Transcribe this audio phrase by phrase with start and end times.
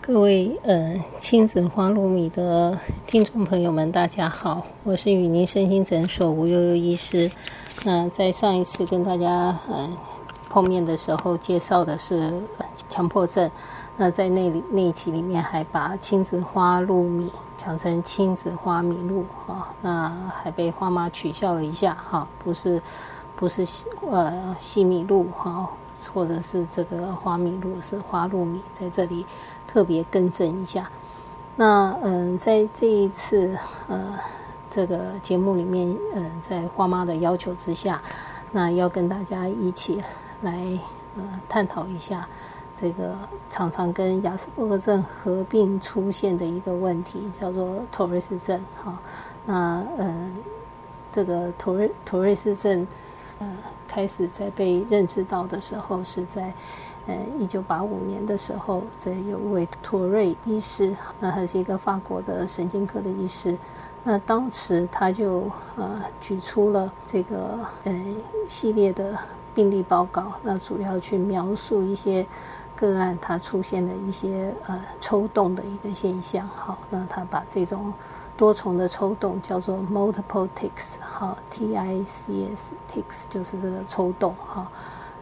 [0.00, 7.30] 各位呃亲子花露米的听众朋友们，大家好，我是雨宁身心诊所吴悠悠医师。
[7.84, 9.88] 那在上一次跟大家呃
[10.48, 12.32] 碰面的时候，介绍的是
[12.88, 13.50] 强迫症。
[13.96, 22.80] 那在那里那一期里面，还把亲子花露米讲成亲子花米露啊，那还被花妈取笑了一下哈，不是
[23.36, 23.66] 不是
[24.10, 25.68] 呃西米露哈，
[26.14, 29.26] 或者是这个花米露是花露米，在这里。
[29.68, 30.90] 特别更正一下，
[31.54, 33.54] 那嗯，在这一次
[33.86, 34.18] 呃
[34.70, 38.02] 这个节目里面，嗯，在花妈的要求之下，
[38.50, 40.02] 那要跟大家一起
[40.40, 40.56] 来
[41.16, 42.26] 呃探讨一下
[42.74, 43.14] 这个
[43.50, 48.58] 常常跟亚斯伯格症合并出现的一个问题，叫做托瑞斯症。
[48.82, 48.98] 哈，
[49.44, 50.34] 那嗯，
[51.12, 52.86] 这个托瑞托瑞斯症
[53.38, 53.46] 呃
[53.86, 56.54] 开始在被认知到的时候是在。
[57.08, 63.56] 呃，一九八五年的时候，这有位托瑞医师，那他是一个法国的神经科的医师。
[64.04, 68.04] 那当时他就呃举出了这个呃
[68.46, 69.18] 系列的
[69.54, 72.26] 病例报告，那主要去描述一些
[72.76, 76.46] 个案他出现的一些呃抽动的一个现象。
[76.54, 77.90] 好，那他把这种
[78.36, 84.70] 多重的抽动叫做 multiple tics，好，T I C S tics 就是这个抽动，哈。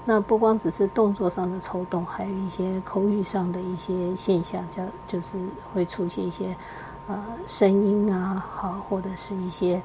[0.08, 5.36] 那不光只是动作上的抽动，还有一些口语上的一些现象，叫就是
[5.74, 6.56] 会出现一些
[7.08, 9.82] 呃声音啊，好或者是一些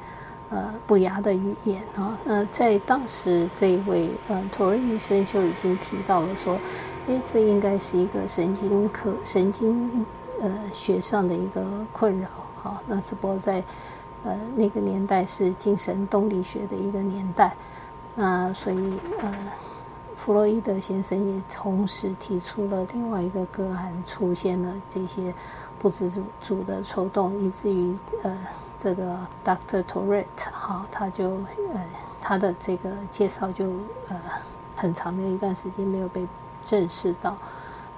[0.51, 2.15] 呃不雅的语言啊。
[2.23, 6.55] 那在当时这一位呃托尔医生就已经提到了说，
[7.07, 10.05] 诶，这应该是一个神经科神经
[10.39, 12.29] 呃学上的一个困扰。
[12.61, 13.63] 好，那只不过在
[14.23, 17.55] 呃那个年代是精神动力学的一个年代，
[18.13, 19.33] 那所以呃。
[20.23, 25.33] 弗洛伊德先生也同时提出了另外一个个案，出现了这些
[25.79, 28.37] 不自主的抽动，以至于呃，
[28.77, 29.81] 这个 Dr.
[29.81, 31.31] Tourette 哈，他就
[31.73, 31.83] 呃，
[32.21, 33.65] 他的这个介绍就
[34.09, 34.21] 呃
[34.75, 36.27] 很长的一段时间没有被
[36.67, 37.35] 正视到。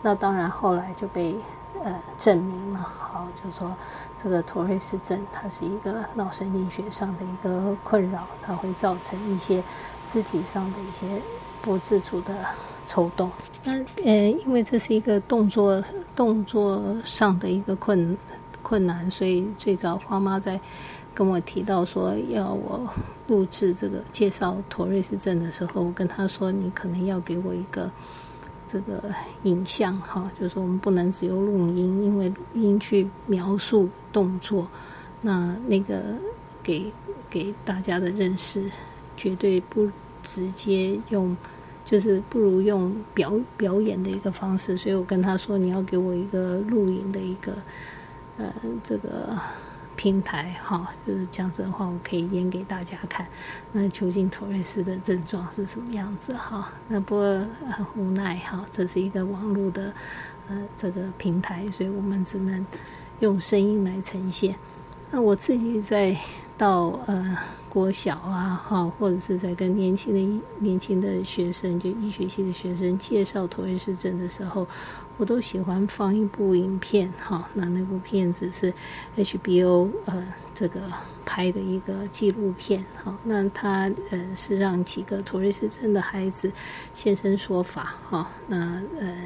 [0.02, 1.36] 那当然后来就被
[1.84, 3.70] 呃证明了，好，就是说
[4.18, 9.62] 这个托瑞斯症它是一个脑神经学上的一个困扰，它会造成一些
[10.06, 11.22] 肢体上的一些。
[11.64, 12.36] 不自主的
[12.86, 13.32] 抽动，
[13.64, 13.72] 那
[14.04, 15.82] 呃，因为这是一个动作
[16.14, 18.18] 动作上的一个困
[18.62, 20.60] 困难，所以最早花妈在
[21.14, 22.86] 跟我提到说要我
[23.28, 27.90] 录制这个介绍妥瑞氏症的时候，我跟他说你可能要给我一个
[28.68, 29.02] 这个
[29.44, 34.68] 影像哈，就是我们不能只有录音，因为录音去描述动作，
[35.22, 36.02] 那那个
[36.62, 36.92] 给
[37.30, 38.70] 给大家的认识
[39.16, 39.90] 绝对不
[40.22, 41.38] 直接用。
[41.86, 47.54] 就是不如用表表演的一个方式，所以我跟他说：“你要给我一个录影的一个
[48.38, 49.38] 呃这个
[49.96, 53.28] 平台，哈，就是这样子的话，我可以演给大家看。
[53.74, 56.34] 那究竟托瑞斯的症状是什么样子？
[56.34, 59.94] 哈，那不过很无奈哈，这是一个网络的
[60.48, 62.66] 呃这个平台，所以我们只能
[63.20, 64.56] 用声音来呈现。
[65.12, 66.16] 那我自己在
[66.58, 67.38] 到呃。”
[67.74, 74.68] 国小啊，哈，或者是在跟年轻的年轻的学生，就医学系的学生介绍托瑞氏症的时候，
[75.18, 78.72] 我都喜欢放一部影片，哈，那那部片子是
[79.18, 80.24] HBO 呃
[80.54, 80.82] 这个
[81.26, 86.52] 拍的一个纪录片，哈，那他呃是让几个托瑞氏症的孩子
[86.94, 89.18] 现身说法，哈，那呃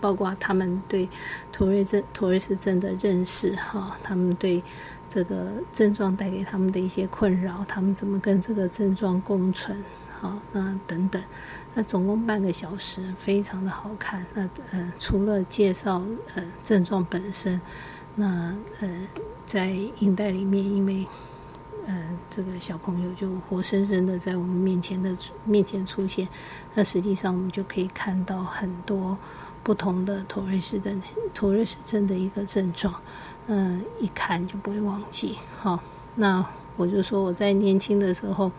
[0.00, 1.06] 包括他们对
[1.52, 4.62] 托瑞症托瑞氏症的认识，哈，他们对。
[5.08, 9.82] 这个症状带给他们的一些困扰，他们怎么跟这个症状共存？
[10.18, 11.22] 好，那等等，
[11.74, 14.24] 那总共半个小时，非常的好看。
[14.34, 16.02] 那呃，除了介绍
[16.34, 17.60] 呃症状本身，
[18.14, 18.88] 那呃，
[19.44, 21.06] 在影带里面，因为
[21.86, 25.14] 呃这个小朋友就活生生的在我们面前的
[25.44, 26.26] 面前出现，
[26.74, 29.18] 那实际上我们就可以看到很多
[29.62, 30.98] 不同的妥瑞氏症
[31.34, 32.94] 妥瑞氏症的一个症状，
[33.46, 35.36] 嗯，一看就不会忘记。
[35.58, 35.80] 好，
[36.14, 36.44] 那
[36.76, 38.50] 我就说我在年轻的时候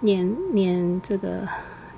[0.00, 1.46] 念念这个。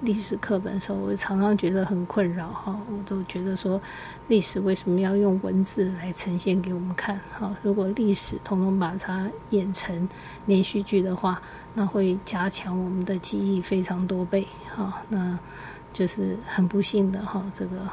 [0.00, 3.80] 历史课本的时候，我常常觉得很困扰哈，我都觉得说，
[4.28, 7.18] 历史为什么要用文字来呈现给我们看？
[7.30, 10.06] 哈，如果历史统统把它演成
[10.44, 11.40] 连续剧的话，
[11.72, 14.46] 那会加强我们的记忆非常多倍
[14.76, 15.00] 哈。
[15.08, 15.38] 那
[15.90, 17.88] 就是很不幸的哈，这个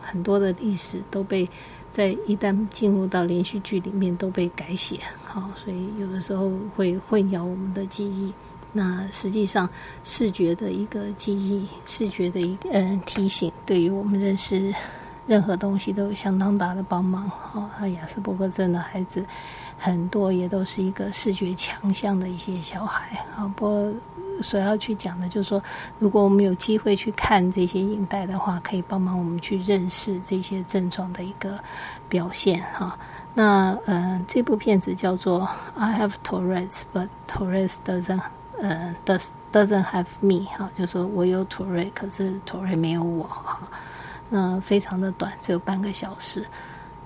[0.00, 1.48] 很多的历史都被
[1.96, 8.30] 在一旦进入到连续剧里面都被改写，好，所以有的时候会混淆我们的记忆。
[8.70, 9.66] 那实际上，
[10.04, 14.74] 视觉的一个记忆，视觉的一个嗯提醒，对于我们认识
[15.26, 17.26] 任何东西都有相当大的帮忙。
[17.30, 19.24] 哈，那亚斯伯格症的孩子
[19.78, 23.24] 很多也都是一个视觉强项的一些小孩。
[23.34, 23.92] 啊，不过
[24.42, 25.62] 所要去讲的，就是说，
[25.98, 31.58] 如果我们有机会去看这些影带的话，可以帮忙我们去认识这些症状的一个
[32.08, 32.62] 表现。
[32.72, 32.98] 哈，
[33.34, 35.40] 那嗯，这部片子叫做
[35.78, 38.18] 《I Have Tourette's, But Tourette's Doesn't》。
[38.58, 43.60] 呃，does doesn't have me 哈，就说我有土瑞，可是土瑞没有我哈。
[44.30, 46.42] 那非常的短，只有半个小时。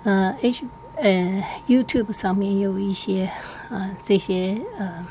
[0.04, 3.28] 呃，H 呃 YouTube 上面有一些
[3.68, 5.04] 呃这些呃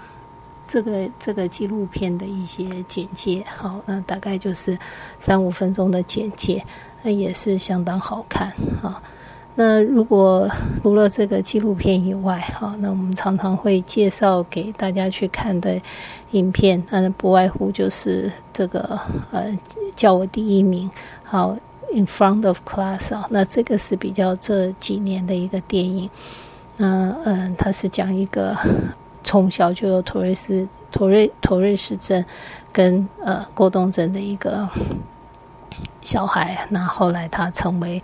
[0.72, 4.78] 这个这个纪录片的一些简介，好，那大概就是
[5.18, 6.64] 三五分钟的简介，
[7.02, 9.02] 那也是相当好看啊。
[9.56, 10.48] 那如果
[10.82, 15.82] 除了这个纪录片以外，哈，那我们常常会介绍给大家去看的
[16.32, 18.98] 影片，那不外乎就是这个
[19.32, 19.52] 呃，
[19.96, 20.90] 叫我第一名，
[21.24, 21.58] 好
[21.94, 26.10] ，In front of class 啊，那这个是比较这几年的一个电影，
[26.78, 28.56] 那嗯，它是讲一个
[29.24, 32.24] 从小就有托瑞斯托瑞托瑞氏症
[32.72, 34.70] 跟呃过动症的一个
[36.02, 38.02] 小孩，那后来他成为。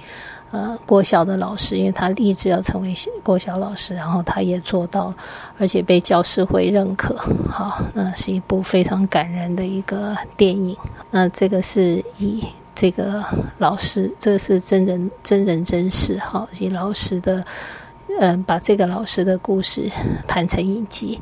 [0.51, 5.13] 呃，国小的老师，因为他立志要成为国小老师，然后他也做到，
[5.57, 7.13] 而且被教师会认可。
[7.49, 10.77] 好，那是一部非常感人的一个电影。
[11.11, 12.41] 那这个是以
[12.73, 13.21] 这个
[13.57, 17.43] 老师，这是真人真人真事，好，以老师的，
[18.19, 19.89] 嗯，把这个老师的故事
[20.27, 21.19] 拍成影集。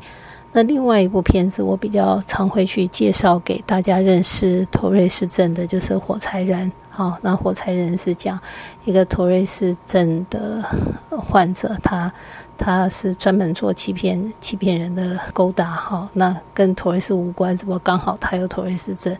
[0.52, 6.70] 那另外一部片子，我比较常会去介绍给大家认识托瑞斯症的，就是《火柴人》。
[6.90, 8.38] 好，那《火柴人》是讲
[8.84, 10.64] 一个托瑞斯症的
[11.10, 12.12] 患者，他
[12.56, 15.72] 他是专门做欺骗欺骗人的勾搭。
[15.72, 19.16] 哈，那跟托瑞斯无关，只不过刚好他有托瑞斯症，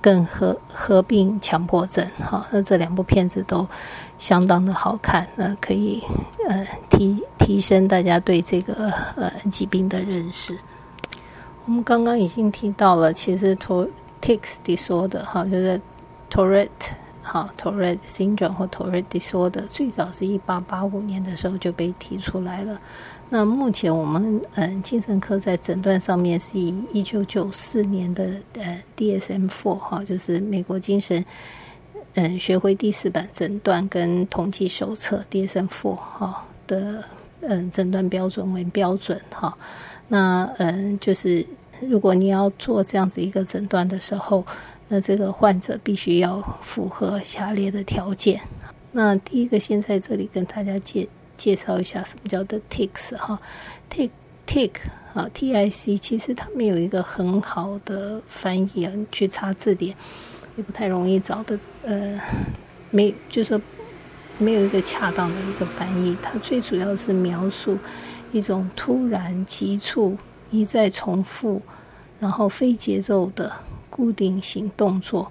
[0.00, 2.04] 更合合并强迫症。
[2.18, 3.64] 哈，那这两部片子都
[4.24, 6.02] 相当的好看，那可以
[6.48, 10.58] 呃提提升大家对这个呃疾病的认识。
[11.66, 13.86] 我们刚刚已经提到了，其实托
[14.22, 15.78] tics 的说的哈，就是
[16.30, 16.94] Tourette。
[17.20, 22.80] 好，Tourette syndrome 或 Tourette disorder 最早是一八八五年的时候就被提出来了。
[23.28, 31.22] 那目前我们嗯精神科在诊断上面是以一九九四年的呃 DSM-4 哈，就是美国精神
[32.14, 37.04] 嗯学会第四版诊断跟统计手册 DSM-4 哈的
[37.40, 39.56] 嗯诊断标准为标准哈。
[40.08, 41.46] 那嗯就是
[41.80, 44.44] 如果你要做这样子一个诊断的时候。
[44.86, 48.38] 那这个患者必须要符合下列的条件。
[48.92, 53.40] 那第一个，先在这里跟大家介介绍一下什么叫做 tics 哈
[53.90, 54.10] ，tic
[54.46, 54.72] tic
[55.14, 59.96] 啊，t i c，其实它没有一个很好的翻译啊，你去查字典
[60.56, 61.58] 也不太容易找的。
[61.82, 62.20] 呃，
[62.90, 63.60] 没，就是说
[64.38, 66.16] 没有一个恰当的一个翻译。
[66.22, 67.78] 它最主要是描述
[68.32, 70.16] 一种突然、急促、
[70.50, 71.60] 一再重复，
[72.18, 73.52] 然后非节奏的。
[73.96, 75.30] 固定型动作，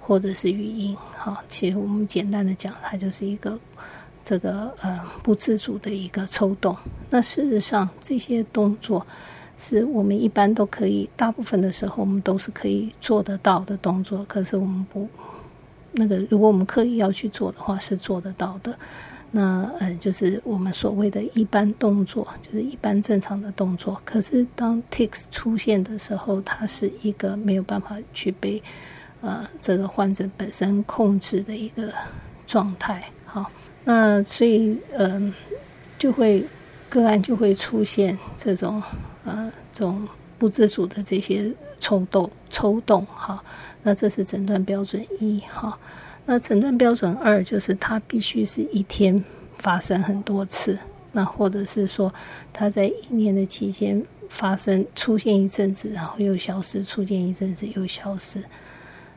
[0.00, 3.56] 或者是语音，哈，其实我们简单的讲，它就是一个
[4.20, 6.76] 这个呃不自主的一个抽动。
[7.08, 9.06] 那事实上，这些动作
[9.56, 14.24] 是我们一般都可以，大部分的时候我们都是可以做得到的动作。
[14.28, 15.08] 可是我们不
[15.92, 18.76] 那个，如果我们刻意要去做的话，是做得到的。
[19.30, 24.00] 那呃，就是我们所谓的一般动作，就是一般正常的动作。
[24.04, 28.62] 可是当 tics 出现的时候，它是一个没有办法去被
[29.20, 31.92] 呃这个患者本身控制的一个
[32.46, 33.04] 状态。
[33.24, 33.50] 好，
[33.84, 35.34] 那所以嗯，
[35.98, 36.46] 就会
[36.88, 38.80] 个案就会出现这种
[39.24, 40.06] 呃这种
[40.38, 43.04] 不自主的这些抽动抽动。
[43.06, 43.42] 哈，
[43.82, 45.40] 那这是诊断标准一。
[45.48, 45.78] 哈。
[46.26, 49.22] 那诊断标准二就是它必须是一天
[49.58, 50.78] 发生很多次，
[51.12, 52.12] 那或者是说
[52.50, 58.42] 他在一年的期间发生出现一阵子，然后又消失，出现一阵子又消失。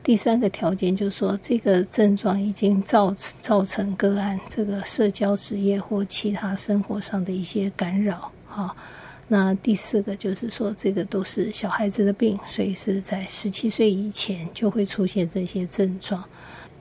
[0.03, 8.31] 第三个条件就是说，这个症状已经造造成个案这个社交、职业或其他生活上的一些干扰。
[8.47, 8.75] 哈，
[9.27, 16.23] 那第四个就是说，这个都是小孩子的病，所以是在十七岁以前就会出现这些症状。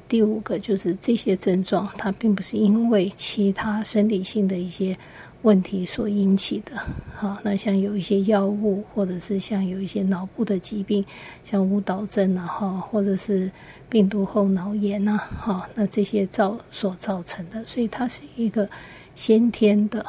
[0.09, 4.97] 第五个就是这些症状，它并不是因为其他生理性的一些。
[5.43, 6.73] 问题所引起的，
[7.15, 11.05] 好，那像有一些药物，或者是像有一些脑部的疾病，
[11.45, 13.49] 像舞蹈症啊，哈，或者是
[13.89, 18.69] 病毒后脑炎啊，哈，那这些造所造成的，所以它是一个
[19.15, 20.05] 先天的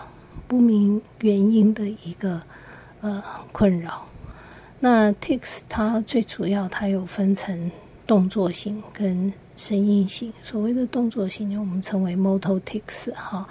[0.48, 2.42] 不明原因的一个
[3.02, 4.06] 呃困扰。
[4.80, 7.72] 那 tics 它最主要它有分成
[8.06, 13.48] 动作型跟声音型，所谓的动作型我们称为 motor tics 哈。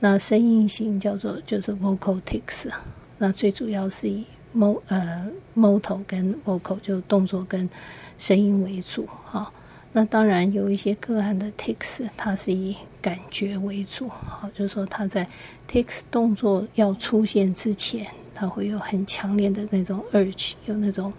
[0.00, 2.70] 那声音型叫做就是 vocal tics，
[3.18, 4.24] 那最主要是以
[4.56, 7.68] mo 呃 motor 跟 vocal 就动作跟
[8.16, 9.52] 声音为主哈。
[9.92, 15.26] 那当然有一些个案的 tics，它是以感觉为主，好，就是说他在
[15.68, 21.12] tics 动作要出现之前，他会有很强烈的那种 urge，有那种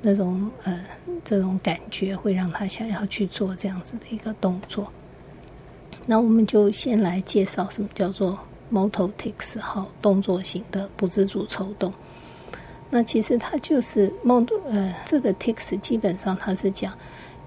[0.00, 0.82] 那种呃
[1.22, 4.90] 这种感觉，会让他想要去做这样子的一个动作。
[6.06, 8.38] 那我们就先来介绍什么叫做
[8.72, 11.92] motor tics，好，动作型的不自主抽动。
[12.88, 16.94] 那其实它就是 mot 呃，这个 tics 基本上它是讲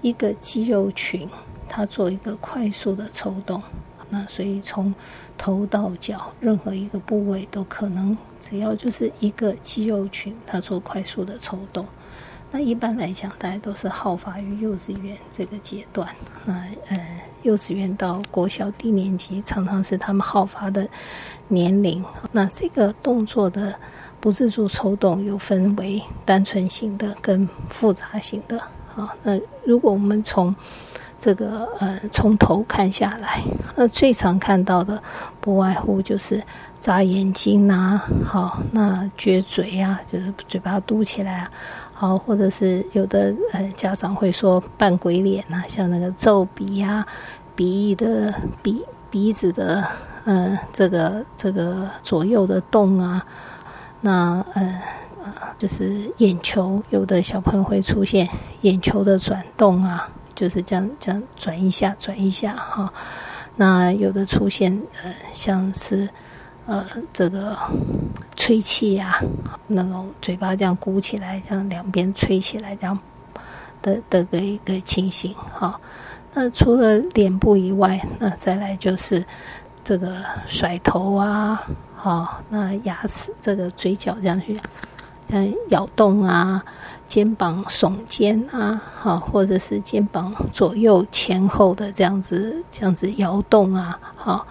[0.02, 1.26] 一个肌肉群，
[1.66, 3.62] 它做一个快速的抽动。
[4.10, 4.94] 那所以从
[5.38, 11.86] 头到脚任何一个部位都可能，只要就是一个肌肉群，它做快速的抽动。
[12.50, 16.06] 那一般来讲，大家都是好发于幼稚园这个阶段。
[16.44, 17.22] 那呃。
[17.42, 20.88] 幼稚园到国小低年级，常常是他们好发的
[21.48, 22.04] 年龄。
[22.30, 23.74] 那这个动作的
[24.20, 28.62] 不自主抽动，又分为单纯型的跟复杂型的。
[28.96, 30.54] 啊，那如果我们从
[31.18, 33.42] 这个呃从头看下来，
[33.76, 35.00] 那最常看到的
[35.40, 36.42] 不外乎就是
[36.80, 41.50] 眨眼睛啊，好，那撅嘴呀，就是嘴巴嘟起来啊。
[41.92, 47.06] 好，或者是有的呃家长会说扮鬼脸呐，像那个皱鼻呀、
[47.54, 49.86] 鼻翼的鼻鼻子的
[50.24, 53.24] 呃这个这个左右的动啊，
[54.00, 54.82] 那呃
[55.58, 58.28] 就是眼球，有的小朋友会出现
[58.62, 62.92] 眼球的转动啊，就是这样这样转一下转一下哈，
[63.56, 66.08] 那有的出现呃像是。
[66.64, 67.56] 呃，这个
[68.36, 69.20] 吹气呀，
[69.66, 72.96] 那种嘴巴这样鼓起来，这样两边吹起来，这样
[73.82, 75.80] 的的个一个情形哈。
[76.34, 79.24] 那除了脸部以外，那再来就是
[79.82, 84.56] 这个甩头啊，好，那牙齿这个嘴角这样去，
[85.32, 86.62] 嗯，摇动啊，
[87.08, 94.46] 肩膀耸肩啊，好，或者是肩膀左右前后的这样子，这样子摇动啊，好。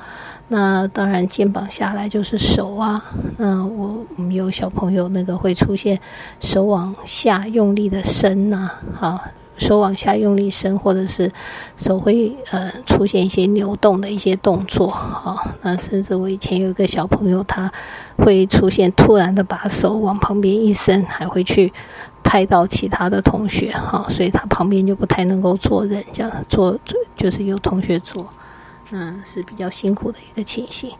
[0.54, 3.02] 那当然，肩膀下来就是手啊。
[3.38, 5.98] 那我我们有小朋友那个会出现
[6.42, 9.24] 手往下用力的伸呐，好，
[9.62, 11.32] 手往下用力伸，或者是
[11.78, 15.48] 手会呃出现一些扭动的一些动作，好。
[15.62, 17.72] 那甚至我以前有一个小朋友，他
[18.18, 21.72] 会出现突然的把手往旁边一伸，还会去
[22.24, 26.76] 拍到其他的同学，好，所以他旁边就不太能够坐人，这样坐
[27.16, 28.28] 就是有同学坐。
[28.90, 30.92] 嗯，是比较辛苦的一个情形。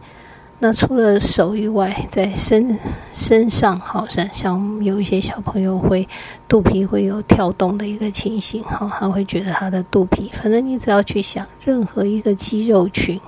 [0.64, 2.78] 那除了手以外，在身
[3.12, 6.08] 身上，好像像有一些小朋友会
[6.46, 13.20] 肚皮会有跳动的一个情形，哈，他会觉得他的肚皮，反正你只要去想任何一个肌肉群，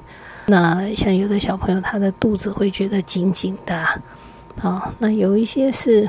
[0.47, 3.85] 那像有的小朋友他的肚子会觉得紧紧的，
[4.61, 6.09] 好，那有一些是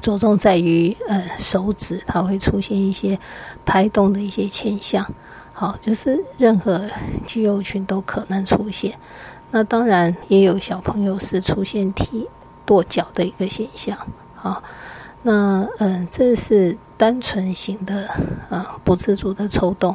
[0.00, 3.20] 着重在于呃手指，它会出现一些
[3.66, 5.06] 拍动的一些现象。
[5.52, 6.88] 好，就是任何
[7.26, 8.94] 肌肉群都可能出现。
[9.50, 12.28] 那当然也有小朋友是出现踢
[12.64, 13.96] 跺脚的一个现象。
[14.42, 14.62] 啊，
[15.22, 18.08] 那嗯，这是单纯型的
[18.50, 19.94] 啊，不自主的抽动。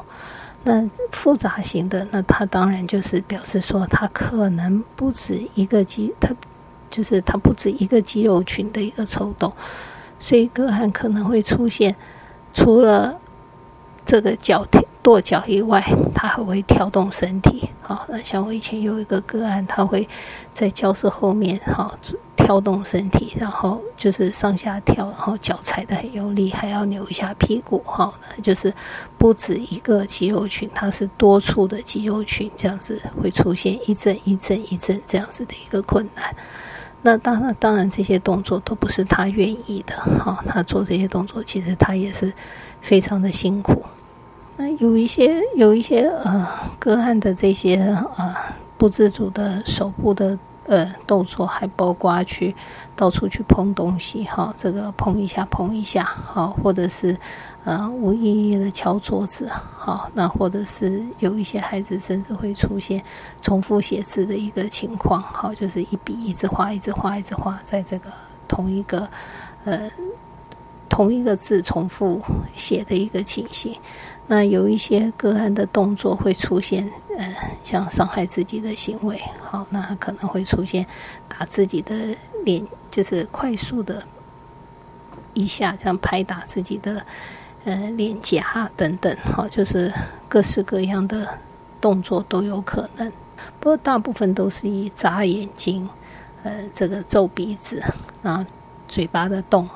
[0.64, 6.36] 那复杂型的，那它当然就是表示说，它可能不止一个肌，它
[6.90, 9.52] 就是它不止一个肌肉群的一个抽动，
[10.20, 11.96] 所以个案可能会出现
[12.54, 13.20] 除了。
[14.06, 15.82] 这个脚踢跺脚以外，
[16.14, 17.70] 他还会跳动身体。
[17.84, 20.08] 好，那像我以前有一个个案，他会
[20.52, 21.98] 在教室后面，好
[22.36, 28.74] 跳动身体，然后就是上下跳，然后脚踩得很用力，还要扭一下屁股，哈，就是
[29.18, 36.36] 不止一个肌肉群，它是多处的肌肉群，这样子会出现一阵一阵一阵这样子的一个困难。
[37.02, 42.32] 那当然，当然这些动作都不是他愿意的，哈，他做这些动作其实他也是
[42.80, 43.84] 非常的辛苦。
[44.56, 46.48] 那有一些有一些呃
[46.80, 47.76] 个案的这些
[48.18, 48.36] 呃
[48.78, 50.38] 不自主的手部的。
[50.66, 52.56] 呃，动作还包括去
[52.96, 57.18] 到处去碰东西，哈，这个碰一下碰一下，好，或者是
[57.66, 63.04] 呃无意义的敲桌子，好，那或者是有一些孩子甚至会出现
[63.42, 68.10] 重复写字的一个情况，好，就是一笔一直画，一直画，一直画，在这个
[68.48, 69.06] 同一个
[69.66, 69.92] 呃
[70.88, 72.22] 同一个字重复
[72.56, 73.76] 写的一个情形。
[74.28, 80.86] 那有一些个案的动作会出现，呃，像伤害自己的行为，好，那可能会出现
[81.28, 81.94] 打自己的
[82.46, 84.02] 脸，就是快速的
[85.34, 87.06] 一下这样拍打自己的
[87.66, 89.92] 呃脸颊等等，好，就是
[90.30, 91.28] 各式各样的
[91.82, 93.12] 动作都有可能，
[93.60, 95.90] 不过大部分都是以眨眼睛，
[96.44, 97.84] 呃，这个皱鼻子，
[98.22, 98.46] 然后
[98.88, 99.70] 嘴巴的动。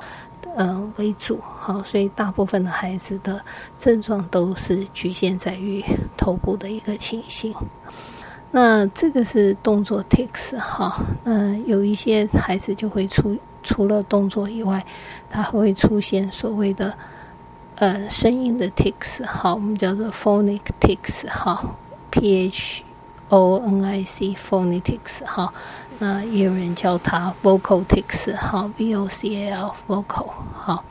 [0.57, 3.39] 呃，为主，好，所以大部分的孩子的
[3.77, 5.85] 症状都是局限在于
[6.17, 7.53] 头部的一个情形。
[8.49, 14.83] 那这个是动作 tics，哈，那有一些孩子就会出除了动作以外，
[15.29, 16.91] 他还会出现所谓的
[17.75, 21.61] 呃声音的 tics，好，我们叫做 phonic tics，哈
[22.09, 22.83] ，p h
[23.29, 25.53] o n i c phonetics，哈。
[25.99, 30.83] 那也有人叫它 vocal tics，好，v o c a l vocal，好。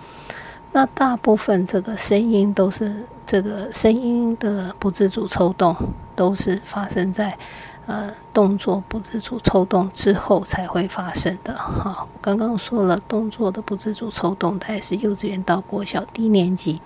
[0.72, 5.74] 那大部分这个声音都是这个声音的不自主抽动，
[6.14, 7.38] 都是发生在
[7.86, 11.56] 呃动作不自主抽动之后才会发生的。
[11.56, 16.80] 好，刚刚说了动作的不自主抽动，它也是幼稚园到国小低年级。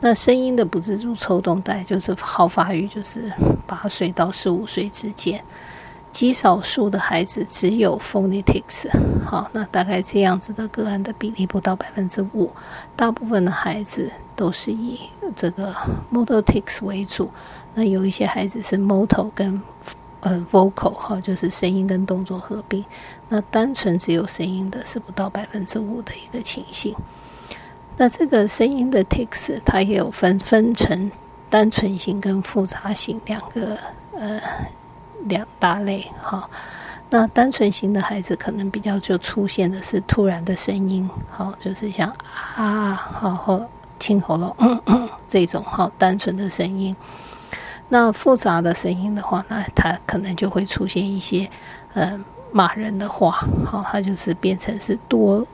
[0.00, 3.32] 那声音的不自主抽动，大概就是好发育，就是
[3.68, 5.44] 八岁到十五岁之间。
[6.12, 8.86] 极少数的孩子只有 phonetics，
[9.24, 12.50] 好，那大概这样子的个案的比例不到百分之五，
[12.94, 15.00] 大部分的孩子都是以
[15.34, 15.74] 这个
[16.12, 17.30] motor tics 为主，
[17.74, 19.60] 那有一些孩子是 motor 跟
[20.20, 22.84] 呃 vocal 哈，就是声音跟动作合并，
[23.30, 26.94] 那单纯只有声音的是不到百分之五的一个情形。
[27.96, 31.10] 那这个声音的 tics 它也有分分成
[31.48, 33.78] 单纯型跟复杂型两个
[34.12, 34.38] 呃。
[35.26, 36.48] 两大类哈，
[37.10, 42.12] 那单纯型的孩子可能比较就出现的是突然的声音，好，就是像
[42.56, 43.66] 啊，好或
[43.98, 44.56] 清喉咙
[45.28, 46.94] 这种好单纯的声音。
[47.88, 51.48] 那复杂的声音的话，那他可能就会出现一些
[51.92, 52.18] 呃
[52.50, 53.32] 骂人的话，
[53.66, 55.46] 好，他就是变成是多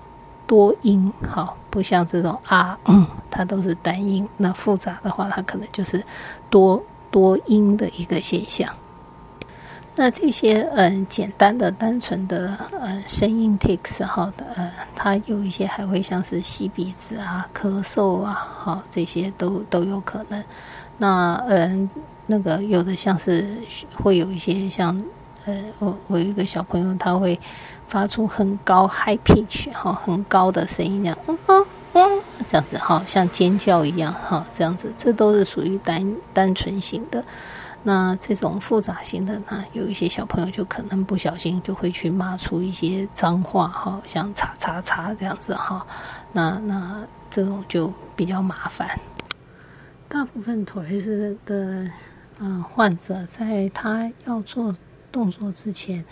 [0.47, 4.27] 多音，好，不像这种啊，嗯，它都是单音。
[4.37, 6.03] 那复杂的话，它可能就是
[6.49, 8.73] 多多音的一个现象。
[10.01, 20.45] 那这些嗯简单的单纯的呃声音 tics 哈的呃，它有一些还会像是吸鼻子啊、咳嗽啊，好这些都都有可能。
[20.99, 21.91] 那嗯
[22.27, 23.57] 那个有的像是
[23.93, 24.97] 会有一些像
[25.47, 27.37] 呃我我有一个小朋友他会
[27.89, 37.25] 发出很高 high pitch 哈很高的声音，这样嗯嗯嗯这样子哈像尖叫一样哈这样子，这都是属于单单纯型的。
[37.88, 45.87] 那这种复杂型的呢，有一些小朋友就可能不小心就会去骂出一些脏话，哈，像“叉叉叉”这样子，哈。
[46.35, 48.87] 那那这种就比较麻烦。
[50.07, 51.90] 大部分妥瑞斯的
[52.40, 54.77] 嗯患者，在他要做
[55.11, 56.05] 动作之前，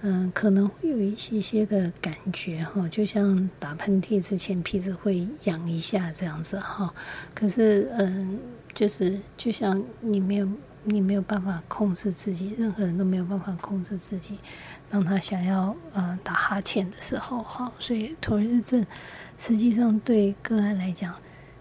[0.00, 6.92] 嗯，可能会有一些些的感觉，哈，就像打喷嚏之前鼻子会痒一下这样子，哈。
[7.36, 8.36] 可是，嗯，
[8.74, 10.48] 就是就像你没有。
[10.84, 14.38] 你没有办法控制自己，任何人都没有办法控制自己。
[14.88, 18.84] 当他想要呃打哈欠的时候，哈，所以妥瑞症
[19.38, 21.14] 实际上对个案来讲，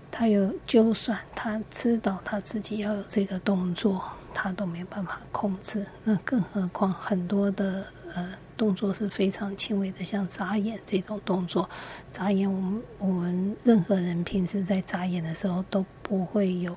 [0.09, 4.01] 他有就算他知道他自己要有这个动作，
[4.33, 5.85] 他都没有办法控制。
[6.03, 11.69] 那更何况很多的呃动作是非常轻微的，像眨眼这种动作，
[12.09, 16.75] 眨眼我们我们任何人平时在眨眼的时候都不会有。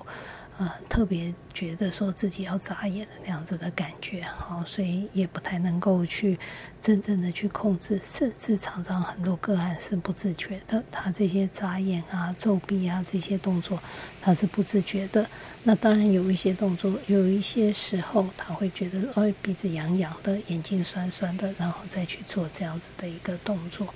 [0.62, 6.38] 呃特别觉得说自己要眨眼的那样子的感觉，好，所以也不太能够去
[6.80, 13.82] 真正的去控制，甚至常常很多个案是不自觉的，他这些眨眼啊、皱鼻啊这些动作
[14.20, 15.26] 他是不自觉的。
[15.64, 23.92] 那当然有一些动作，有一些时候他会觉得哦鼻子痒痒的，眼睛酸酸的，然后再去做这样子的一个动作。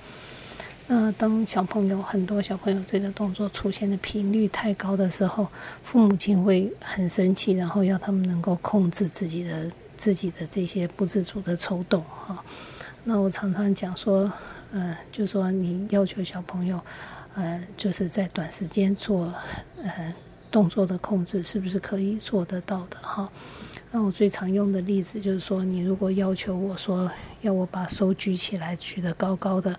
[0.89, 5.45] 那当小朋友很多小朋友这个动作出现的频率太高的时候，
[5.83, 12.41] 父母亲会很生气，然后要他们能够控制自己的自己的这些不自主的抽动哈。
[13.03, 14.31] 那我常常讲说，
[14.71, 16.79] 呃，就说你要求小朋友，
[17.35, 19.33] 呃，就是在短时间做
[19.83, 20.13] 呃
[20.49, 23.29] 动作的控制，是不是可以做得到的哈？
[23.91, 27.09] 那我最常用的例子就是说，你如果要求我说
[27.41, 29.77] 要我把手举起来，举得高高的。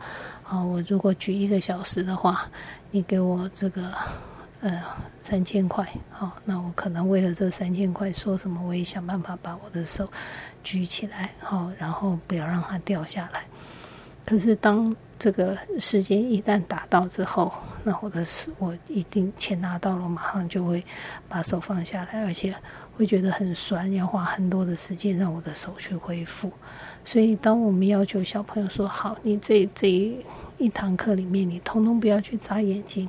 [0.48, 2.48] 啊，我如果举一个小时的话，
[2.90, 3.92] 你给我这个
[4.60, 4.82] 呃
[5.22, 10.10] 三千块，好，那我可能为了这三千块，说什么我也想办法把我的手
[10.64, 13.44] 举起来，好，然后不要让它掉下来。
[14.24, 17.52] 可是当这个时间一旦达到之后，
[17.84, 20.84] 那我的手我一定钱拿到了，马上就会
[21.28, 22.54] 把手放下来，而且
[22.96, 26.50] 会觉得很酸，要花很多的时间让我的手去恢复。
[27.04, 29.88] 所以，当我们要求小朋友说：“好，你这这
[30.58, 33.08] 一堂课里面，你通通不要去眨眼睛。”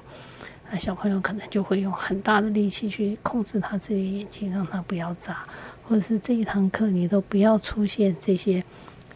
[0.71, 5.45] 那小朋友可能就会用很大的力气去控制他自己眼睛，让他不要眨，
[5.87, 8.63] 或者是这一堂课你都不要出现这些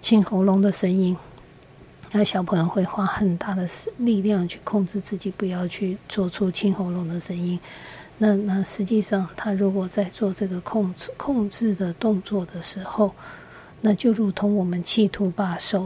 [0.02, 1.16] 清喉咙的声音。
[2.12, 7.60] 那小朋友会花很大的力量去控制自己，不要去做出清喉咙的声音。
[8.18, 13.14] 那那实际上，他如果在做这个控制控制的动作的时候，
[13.86, 15.86] 那就如同我们企图把手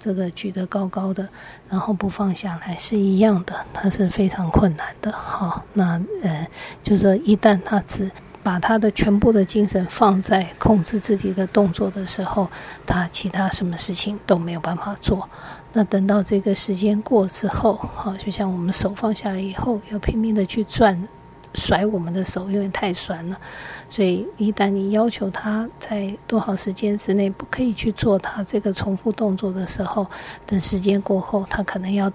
[0.00, 1.28] 这个举得高高的，
[1.68, 5.12] 然后不放下来是一样的，它是非常困难的。
[5.12, 6.48] 好，那呃，
[6.82, 8.10] 就是说一旦他只
[8.42, 12.48] 把他的全部的精神放在控制自己的动作的时候，
[12.86, 15.28] 他其他什么事情都没有办法做。
[15.74, 21.06] 那等到这个时间过之后，好，就像我们手放下来以后，要拼命的去转。
[21.54, 23.38] 甩我们的手，因为太酸了，
[23.88, 30.06] 所以一旦你要求他在多少时间之内不可以去做他这个重复动作的时候，
[30.44, 32.12] 等时间过后，他可能要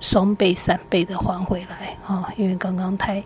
[0.00, 2.28] 双倍、三倍的还回来啊！
[2.36, 3.22] 因为刚刚太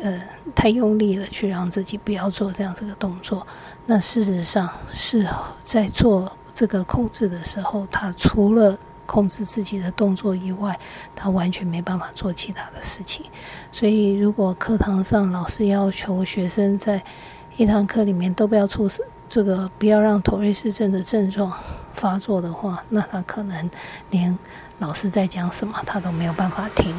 [0.00, 0.20] 呃
[0.54, 3.46] 太用力了，去让自己不要做这样这个动作。
[3.86, 5.28] 那事实上是
[5.64, 10.78] 在做这个控制的时候，他除了控制自己的动作以外，
[11.14, 13.26] 他完全没办法做其他的事情。
[13.70, 17.02] 所以，如果课堂上老师要求学生在
[17.56, 18.88] 一堂课里面都不要出
[19.28, 21.52] 这个，不要让妥瑞氏症的症状
[21.92, 23.70] 发作的话，那他可能
[24.10, 24.38] 连
[24.78, 26.94] 老师在讲什么他都没有办法听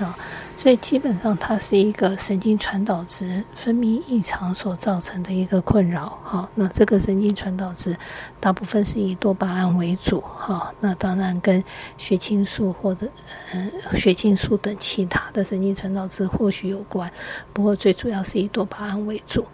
[0.00, 0.16] 啊。
[0.60, 6.18] 所以基本上，它是一个神经传导质分泌异常所造成的一个困扰。
[6.22, 7.96] 哈，那这个神经传导质
[8.38, 10.20] 大部分是以多巴胺为主。
[10.20, 11.64] 哈，那当然跟
[11.96, 13.08] 血清素或者
[13.54, 17.10] 嗯血清素等其他的神经传导质或许有关，
[17.54, 19.46] 不过最主要是以多巴胺为主。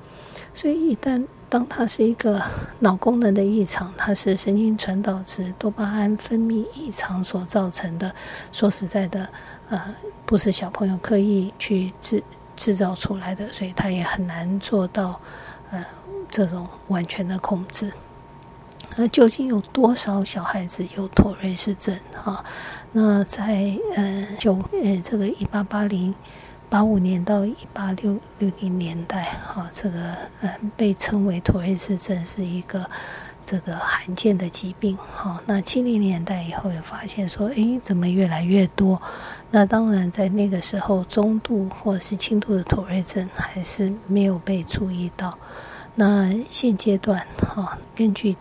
[0.52, 2.42] 所以一旦当它是一个
[2.80, 8.12] 脑功能的异常，它是神经传导质多巴胺分泌异常所造成的。
[8.50, 9.28] 说实在的，
[9.68, 9.94] 呃。
[10.28, 12.20] 不是小朋友刻意去制
[12.56, 15.20] 制造出来的，所以他也很难做到
[15.70, 15.86] 呃
[16.28, 17.92] 这种完全的控制。
[18.96, 21.96] 而究竟有多少小孩子有妥瑞氏症？
[22.12, 22.44] 哈，
[22.90, 26.12] 那在呃九呃这个一八八零
[26.68, 32.84] 八五年到一八六六零年代，哈，这个呃被称为妥瑞氏症是一个。
[33.46, 39.00] 这个罕见的疾病，好，那七零年代以后，就发现说，哎，怎么越来越多？
[39.52, 45.38] 那当然，在那个时候，中度或者是轻度的妥瑞症还是没有被注意到。
[45.94, 48.36] 那现阶段，哈，根据。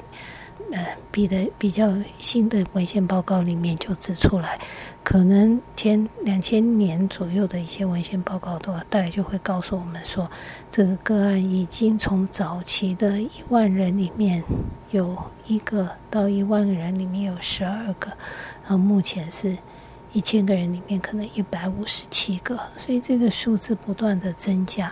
[0.72, 4.60] 呃，比的比较新的文献报告里面就指出来，
[5.06, 10.28] 可能前两千年左右的一些文献报告，都大概就会告诉我们说，
[10.72, 14.44] 这个个案已经从早期的一万人里面
[14.90, 15.16] 有
[15.46, 18.08] 一个到一万个人里面有十二个，
[18.64, 19.56] 然后目前是
[20.12, 24.92] 一千个人里面可能一百五十七个，所以这个数字不断的增加。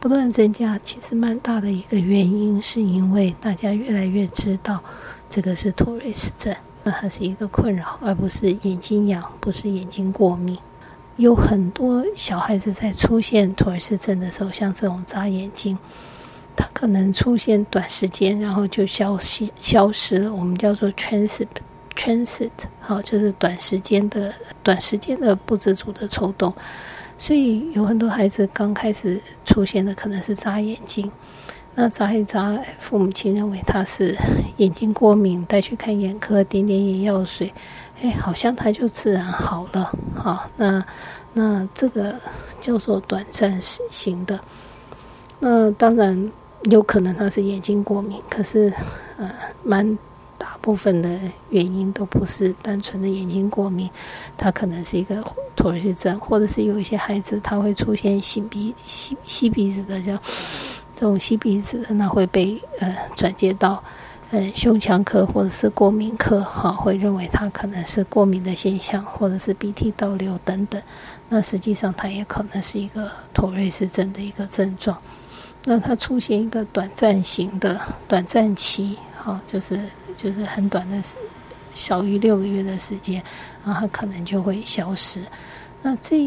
[0.00, 4.82] 不断增加，其实蛮大的一个原因，是因为大家越来越知道
[5.28, 10.56] 这个是托瑞氏症，那它是一个困扰，而不是眼睛痒，不是眼睛过敏。
[11.16, 15.78] 有很多小孩子在出现妥瑞氏症的时候，像这种眨眼睛，
[16.54, 20.34] 它可能出现短时间，然后就消失消失了。
[20.34, 21.46] 我们叫做 transit
[21.96, 26.52] transit，好，就是短时间的短时间的不自主的抽动。
[27.16, 31.10] 所以有很多孩子刚开始出现的可能是眨眼睛，
[31.74, 34.16] 那眨一眨，父母亲认为他是
[34.58, 37.52] 眼睛过敏，带去看眼科，点点眼药水，
[38.00, 39.92] 哎，好像他就自然好了。
[40.14, 40.84] 好，那
[41.32, 42.14] 那这个
[42.60, 44.38] 叫做短暂型的。
[45.40, 46.30] 那当然
[46.64, 48.72] 有可能他是眼睛过敏，可是
[49.18, 49.30] 呃，
[49.62, 49.98] 蛮。
[50.36, 53.88] 大部分的原因都不是单纯的眼睛过敏，
[54.36, 55.22] 他可能是一个
[55.54, 60.18] 妥瑞症，或者是有一些孩子他会出现擤鼻、吸吸鼻子的，叫
[61.04, 63.84] 这种吸鼻子，那会被呃转接到
[64.30, 70.80] 呃胸腔科或者是过敏科，哈，会认为他可能是过敏的现象，或者是鼻涕倒流等等。
[71.28, 74.96] 那实际上它也可能是一个妥瑞氏症的一个症状。
[75.66, 79.78] 那它出现一个短暂型的短暂期，哈，就是。
[80.16, 81.16] 就是很短的时，
[81.74, 83.20] 小于六个月的时间，
[83.64, 85.20] 然后它可能就会消失。
[85.84, 86.18] 那这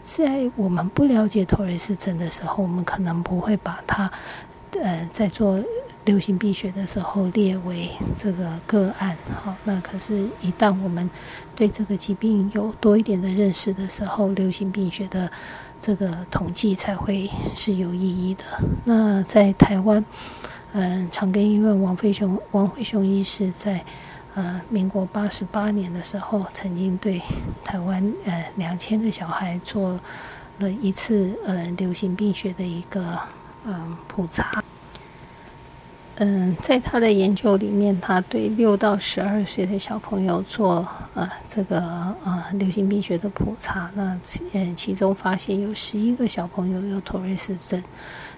[0.00, 4.08] 在我们不了解托雷斯症的时候，我们可能不会把它，
[4.80, 5.58] 呃，在做
[6.04, 9.16] 流行病学的时候列为这个个案。
[9.42, 11.10] 好，那可是，一旦我们
[11.56, 15.28] 对这个疾病有多一点的认识的时候，流行病学的
[15.80, 18.44] 这个统计才会是有意义的。
[18.84, 20.04] 那在台湾。
[20.74, 23.84] 嗯，长庚医院王飞雄王辉雄医师在
[24.34, 27.20] 呃民国八十八年的时候，曾经对
[27.64, 29.98] 台湾呃两千个小孩做
[30.58, 33.18] 了一次呃流行病学的一个
[33.66, 34.62] 嗯普查。
[36.16, 41.80] 嗯，在他的研究里面，他对六到十二岁的小朋友做呃这个
[42.22, 44.16] 呃流行病学的普查，那
[44.52, 47.82] 嗯其中发现有十一个小朋友有妥瑞氏症。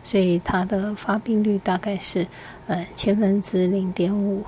[0.04, 2.26] 所以它的发病率大概是，
[2.66, 4.44] 呃，千分之零点五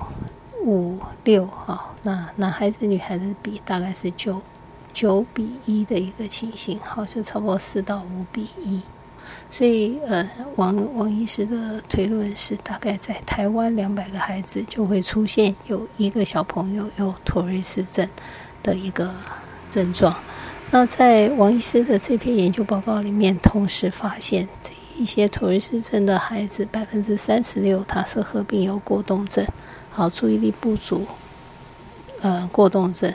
[0.67, 1.95] 五六哈。
[2.03, 4.41] 那男孩子、女孩子比大概是九
[4.93, 8.81] 九比一的一个情形，好，就差不多四到五比一。
[9.49, 18.07] 所以，呃，王王医师的推论是，大概在台湾两百个孩子就会出现有一个小朋友有妥瑞氏症
[18.61, 19.09] 的一个
[19.69, 20.15] 症状。
[20.71, 24.71] 那在王医师的这篇研究报告里面，同时发现这。
[24.99, 29.45] 一些妥瑞氏症的孩子，百分之三十六他是合并有过动症，
[29.97, 31.07] 好注意力不足，
[32.21, 33.11] 呃过动症。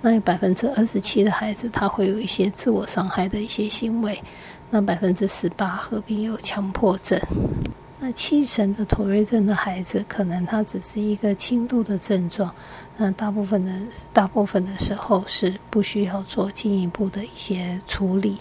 [0.00, 4.20] 那有百分之二十七的孩子他会有一些自我伤害的一些行为，
[4.70, 7.16] 那百分之十八合并有强迫症。
[8.00, 12.52] 那七成的妥瑞症的孩子，可能他只是一个轻度的症状，
[12.96, 13.72] 那大部分的
[14.12, 18.38] 大部分的时候是不需要做进一步的一些处理。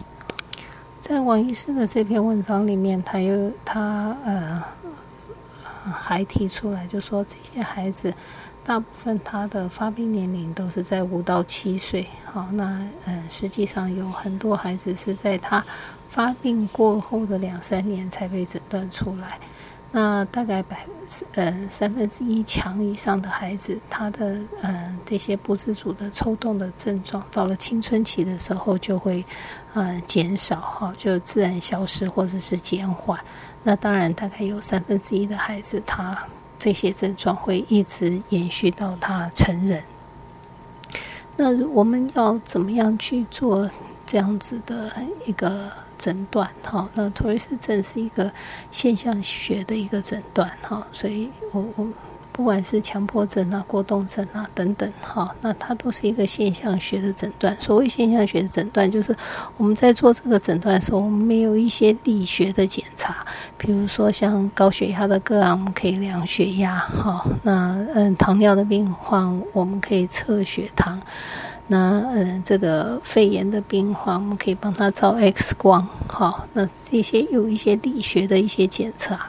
[0.99, 4.63] 在王医师的这篇文章里面，他又他呃
[5.91, 8.13] 还提出来，就说这些孩子
[8.63, 12.07] 大部分他的发病年龄都是在五到七岁。
[12.25, 15.63] 好，那呃实际上有很多孩子是在他
[16.09, 19.39] 发病过后的两三年才被诊断出来。
[19.91, 20.85] 那大概百
[21.35, 29.23] 呃三分之一强以上的孩子，他的呃这些不自主的抽动的症状，到了青春期的时候就会
[29.73, 33.17] 呃减少哈，就自然消失或者是减缓。
[33.65, 36.25] 那当然，大概有三分之一的孩子，他
[36.57, 39.83] 这些症状会一直延续到他成人。
[41.35, 43.69] 那我们要怎么样去做
[44.05, 44.89] 这样子的
[45.25, 45.69] 一个？
[45.97, 48.29] 诊断哈，那托雷斯症是一个
[48.69, 51.87] 现象学的一个诊断哈，所以我我
[52.35, 57.55] 不管是强迫症啊、过动症啊等等哈，那它都是一个现象学的诊断。
[57.61, 59.15] 所谓现象学的诊断，就是
[59.55, 63.25] 我们在做这个诊断的时候，我们没有一些力学的检查，
[63.57, 71.01] 比如说像高血压的个案，我们可以量血压哈，那嗯，糖尿的病患我们可以测血糖。
[71.67, 79.25] 那嗯，这个肺炎的病患，我们可以帮他照 X 光，好，那这些有一些理学的一些检查。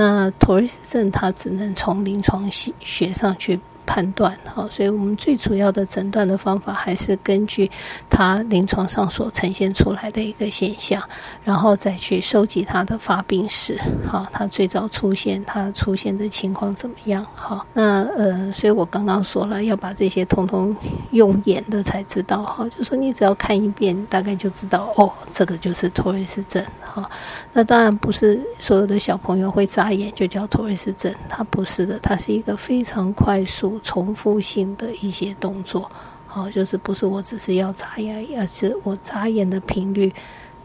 [0.00, 3.58] 那妥瑞氏症，它只能从临床学上去。
[3.88, 7.70] 判断好，所以我们最主要的诊断的方法还是根据
[8.10, 11.02] 他临床上所呈现出来的一个现象，
[11.42, 17.24] 然后再去收集他的发病史，好，他最早出现，他出现的情况怎么样？
[17.34, 20.76] 好，那呃，所以我刚刚说了，要把这些通通
[21.12, 27.10] 用眼的才知道，哈，就说你只要看一遍，大概就知道，哦，这个就是托瑞斯症，哈，
[27.54, 33.77] 那当然不是所有的小朋友会眨眼就叫托瑞斯症，它不是的，它是一个非常快速。
[33.78, 35.90] 重复性的一些动作，
[36.26, 40.12] 好，就是不是我只是要眨眼，而是我眨眼的频率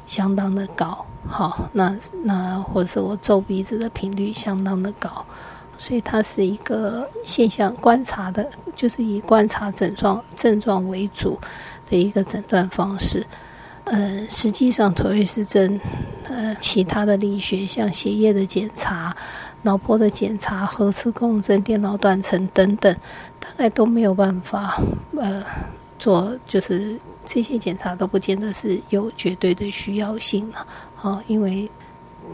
[0.05, 5.25] 相当的高，好，那那或者是我皱鼻子的频率相当的高，
[5.77, 11.39] 所以它是一个现象观察的，就是以观察症状症状为主
[11.89, 13.25] 的一个诊断方式。
[13.85, 15.77] 呃，实际上妥瑞氏症，
[16.29, 19.13] 呃，其他的力学像血液的检查、
[19.63, 22.95] 脑波的检查、核磁共振、电脑断层等等，
[23.39, 24.79] 大概都没有办法，
[25.17, 25.43] 呃，
[25.97, 31.69] 做就是这些检查都不见得是有绝对的需要性了，好，因为。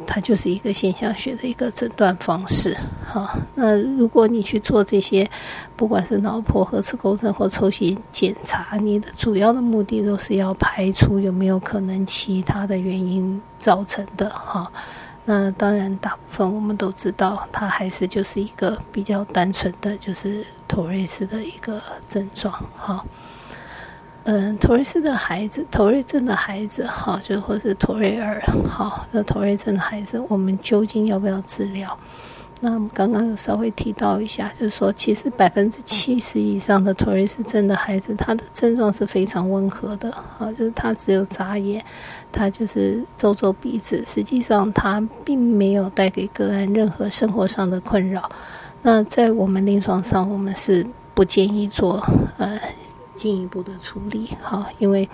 [0.05, 3.37] 它就是一个现象学的一个诊断方式，哈。
[3.55, 5.27] 那如果你去做这些，
[5.75, 14.71] 不管是脑波、核磁共振或抽血检查，你的主要的目的都是要排除有没有可能其他的原因造成的，哈。
[15.31, 23.05] 那当然，大部分我们都知道，他还是就是一个比较单纯的就是托瑞斯的一个症状，哈。
[24.23, 31.95] 嗯，托瑞斯的孩子，托瑞症的孩子，哈，就或是托瑞尔，好，那托瑞症的孩子，我们究竟要不要治疗？
[32.61, 41.83] 那我们刚刚有稍微提到一下，就是说，其实百分之七十以上的托瑞斯症的孩子，他的症状是非常温和的，啊，就是他只有眨眼，
[42.31, 48.29] 他就是皱皱鼻子，实际上他并没有带给个案任何生活上的困扰。
[48.81, 52.05] 那在我们临床上，我们是不建议做，
[52.37, 52.59] 呃。
[53.15, 55.09] 进一步的处理，好，因为，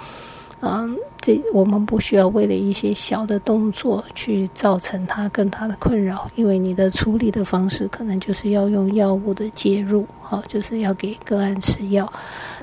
[0.61, 12.11] 嗯，这我们不需要为了一些小的动作去造成他更大的困扰，因为你的处理的方式可能就是要用药物的介入，好，就是要给个案吃药，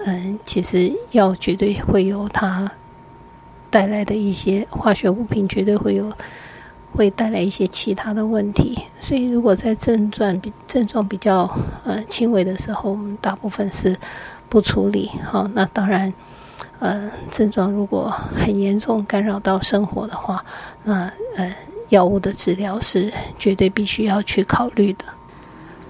[0.04, 2.68] 嗯，其实药绝对会有它
[3.70, 6.10] 带来的一些化学物品，绝对会有
[6.92, 11.48] 会带来一些其他的问题，所以如果在症状比症状比较
[11.84, 13.96] 呃轻微的时候，我们大部分是。
[14.48, 16.12] 不处理好，那当然，
[16.78, 20.44] 呃，症状如果很严重，干扰到生活的话，
[20.84, 21.54] 那呃，
[21.90, 25.04] 药物的治疗是绝对必须要去考虑的。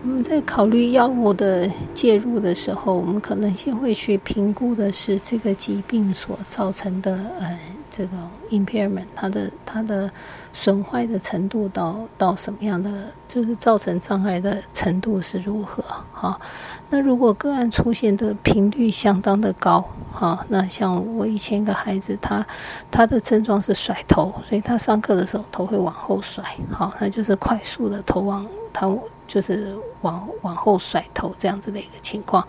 [0.03, 7.59] 我们在考虑药物的介入的时候，我们可能先会去评估的是这个疾病所造成的呃。
[7.95, 8.17] 这个
[8.51, 10.11] impairment，它的它的
[10.55, 12.91] 损坏的程度到到什么样的，
[13.29, 15.85] 就是造成障碍的程度是如何？
[16.11, 16.41] 哈，
[16.89, 22.45] 那如果个案出现的频率相当的高，哈，那像我以前一个孩子，他
[22.91, 28.91] 他的症状是甩头，所以他上课的时候头会往后甩，好，那就是快速的头往他。
[29.27, 32.47] 就是往往后甩头这样子的一个情况，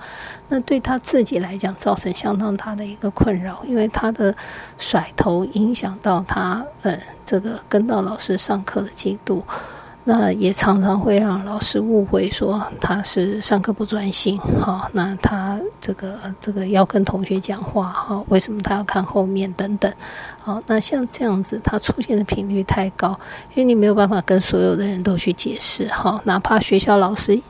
[0.50, 4.36] 那对他自己来讲造成相当大的一个困扰，因为他的
[4.78, 9.44] 甩头影响到他呃这个跟到老师上课的进度。
[10.06, 19.92] 那也常常会让老师误会说他是上课不专心，哈，那他这个这个要跟同学讲话，哈，为什么他要看后面等等，
[20.42, 23.18] 好，那像这样子他出现的频率太高，
[23.54, 27.42] 因为你没有办法跟所有的人都去解释，哈，哪怕学校老师。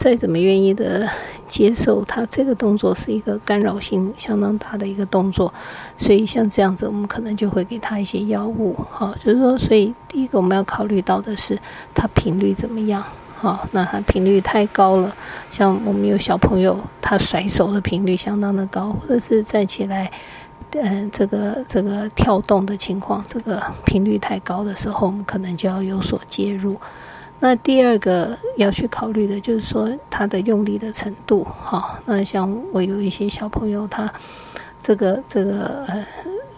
[0.00, 1.06] 再怎么愿意的
[1.46, 5.52] 接受，他这个动作是一个干扰性相当大的一个动作，
[5.98, 11.58] 所以像这样子，我们可能就会给他一些药物，哈，就是说，所以第一个我们要考虑到的是
[11.94, 13.04] 他频率怎么样，
[13.38, 15.14] 哈，那他频率太高了，
[15.50, 20.10] 像我们有小朋友，他甩手的频率相当的高，或者是站起来，
[20.70, 26.80] 嗯，这个这个跳动的情况，这个频率太高的时候，我们可能就要有所介入。
[27.42, 31.98] 那第二个要去考虑的就是说他的用力的程度，哈。
[32.04, 34.12] 那像我有一些小朋友，他
[34.78, 36.06] 这个这个呃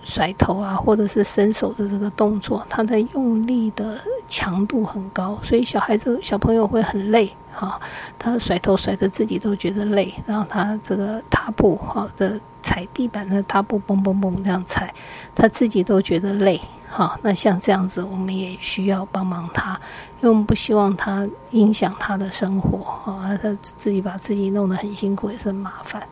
[0.03, 7.81] 甩头啊，或者是伸手的这个动作，他的用力的强度很高，所以小孩子小朋友会很累，哈。
[8.18, 14.92] 他甩头甩的自己都觉得累，然后他这个踏步，哈，这踩地板的踏步，嘣嘣嘣这样踩，
[15.33, 16.61] 他自己都觉得累。
[16.94, 19.81] 好，那像这样子，我们也需要帮忙他，
[20.20, 26.07] 因为我们不希望他影响他的生活啊，他自己把自己弄得很辛苦也是很麻烦。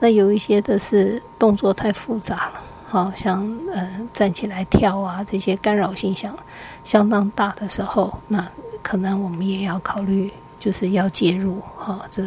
[0.00, 6.36] 那有一些的是动作太复杂了，好像呃站起来跳啊这些干扰性相
[6.82, 8.44] 相当大的时候，那
[8.82, 12.24] 可能我们也要考虑，就是要介入哈，这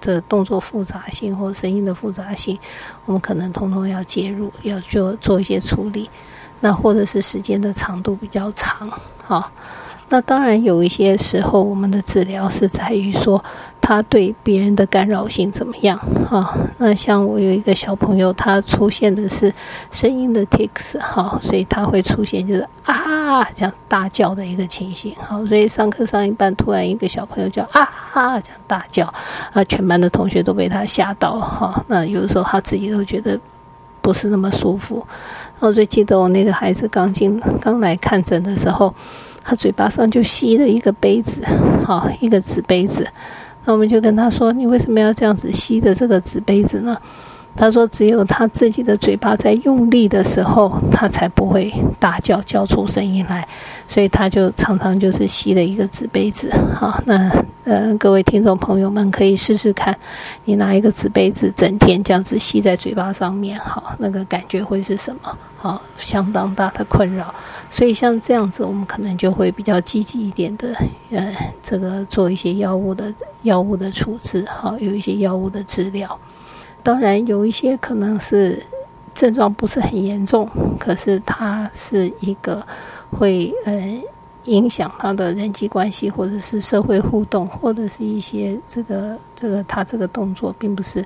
[0.00, 2.58] 这动作复杂性或声音的复杂性，
[3.04, 6.10] 我们可能通通要介入，要做做一些处理。
[6.60, 8.90] 那或者是时间的长度比较长，
[9.24, 9.50] 好，
[10.08, 13.42] 那当然有一些时候，我们的治疗是在于说
[13.80, 15.96] 他对别人的干扰性怎么样，
[16.28, 16.52] 哈。
[16.78, 19.52] 那像我有一个小朋友，他出现的是
[19.90, 27.82] 声音的 tics，哈，所以他会出现就是啊这样大叫的一个情形，好，所以上课上一半，突然一个小朋友叫啊
[28.14, 29.06] 啊这样大叫，
[29.52, 31.84] 啊，全班的同学都被他吓到，哈。
[31.86, 33.38] 那有的时候他自己都觉得。
[34.00, 35.06] 不是那么舒服。
[35.60, 38.94] 我最记得我那个孩子刚进刚来看诊的时候，
[39.42, 41.42] 他嘴巴上就吸了一个杯子，
[41.84, 43.06] 好一个纸杯子。
[43.64, 46.96] 那我们就跟他说：“你为什么要这样子吸的这个纸杯子呢？”
[47.58, 53.46] 他说，只有他自己的嘴巴在用力的时候，他才不会大叫叫出声音来。
[53.88, 56.52] 所以他就常常就是吸了一个纸杯子。
[56.72, 57.28] 好，那
[57.64, 59.96] 呃，各位听众朋友们可以试试看，
[60.44, 65.36] 你拿一个纸杯子，整天这样子吸在嘴巴上面，好，那个感觉会是什么？
[65.56, 67.34] 好，相当大的困扰。
[67.70, 70.72] 所以像这样子，我们可能就会比较积极一点的，
[71.10, 76.16] 呃，这个做一些药物的药物的处置，好，有一些药物的治疗。
[76.88, 78.62] 当然，有一些可能是
[79.12, 80.48] 症状不是很严重，
[80.80, 82.66] 可是它是一个
[83.10, 84.00] 会呃。
[84.48, 91.04] 影响他的人际关系，或者是社会互动，或者是一些这个这个他这个动作，并不是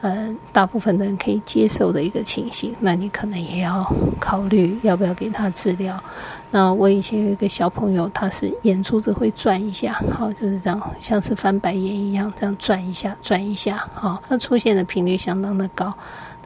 [0.00, 2.74] 呃大部分的人可以接受的一个情形。
[2.80, 3.84] 那你可能也要
[4.20, 6.02] 考虑要不要给他治疗。
[6.50, 15.92] 那我以前有一个小朋友，他是眼珠子会转一下，好就是这样，像是翻白眼一样，这样转一下转一下，好，他出现的频率相当的高。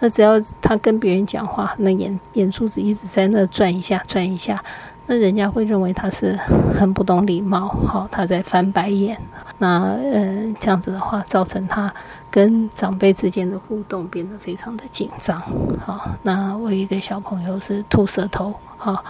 [0.01, 4.63] 那只要他跟别人讲话，那眼眼珠子一直在那转一下转一下。
[5.09, 6.39] 那人家会认为他是
[6.79, 9.19] 很不懂礼貌，好，他在翻白眼。
[9.57, 9.81] 那
[10.13, 11.93] 呃，这样子的话，造成他
[12.31, 15.41] 跟长辈之间的互动变得非常的紧张。
[15.85, 19.03] 好，那我一个小朋友是吐舌头，好。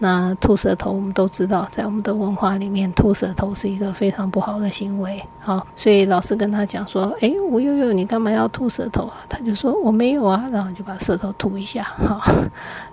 [0.00, 5.20] 那吐舌头，我们都知道，在我们的文化里面，吐舌头是一个非常不好的行为。
[5.40, 11.82] 好，所以老师跟他讲说：“诶，吴悠悠，你干嘛要吐舌头啊？”他就说：“我没有啊。”然后就把舌头吐一下。
[11.98, 12.22] 好，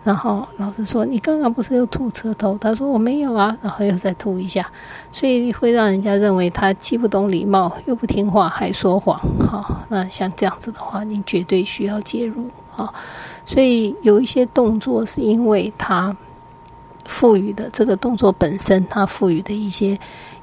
[0.03, 4.65] 然后老师说：“你刚刚不是又吐舌头？”他说：“我没有啊。”然后又再吐一下，
[5.11, 9.19] 所以会让人家认为他既不懂礼貌，又不听话，还说谎。
[9.47, 12.49] 好，那像这样子的话，你绝对需要介入。
[12.71, 12.93] 好，
[13.45, 16.15] 所以有一些动作是因为他。
[17.05, 19.97] 赋予的这个动作本身，它赋予的一些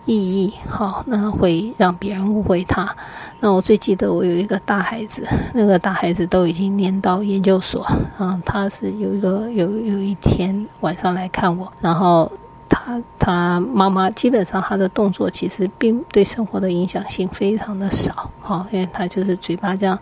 [0.04, 2.96] 意义，好，那会让别人误会他。
[3.40, 7.82] 那我最记得我有一个大孩子，那个大孩子都已经念到研究所，
[8.16, 12.30] 啊，他是有一个有有一天晚上来看我，然后
[12.68, 19.98] 他他妈妈基本上他的动作其实并对生活的影响性非常的少，好，因为他就是嘴巴这样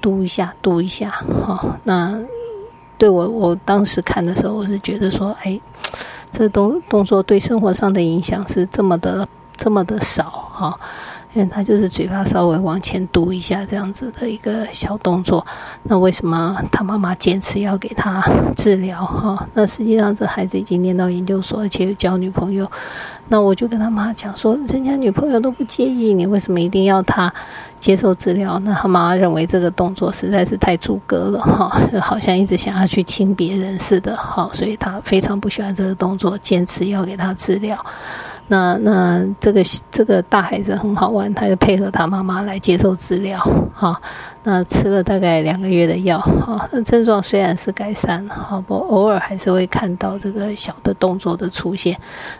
[0.00, 1.10] 嘟一下嘟一下，
[1.44, 2.16] 好，那。
[3.00, 5.58] 对我，我当时看的时候，我是觉得说，哎，
[6.30, 9.26] 这动动作对生活上的影响是这么的，
[9.56, 10.78] 这么的少哈。
[11.32, 15.46] 因为他就是嘴巴稍微往前嘟一下这样子的一个小动作，
[15.84, 18.20] 那为什么他妈妈坚持要给他
[18.56, 19.46] 治疗哈？
[19.54, 22.68] 那实际上这孩子已经念到研究所，而且有交女朋友。
[23.28, 27.32] 那我就跟他妈讲说，人家女朋友都不介意，你为什么一定要他
[27.80, 28.58] 接受治疗？
[28.60, 37.76] 那他妈妈认为这个动作实在是太阻隔了哈，就 好像一直想要去亲别人似的哈，所以他非常不喜欢这个动作，坚持要给他治疗。
[38.46, 39.62] 那那这个
[39.92, 43.40] 这个大孩子很好玩，他就配合他妈妈来接受治疗，
[43.72, 44.00] 哈。
[44.42, 46.68] 那吃了大概两个月的药，哈。
[46.72, 51.96] 那症状虽然是改善了，哈，不偶尔还是会看到这个小的动作的出现。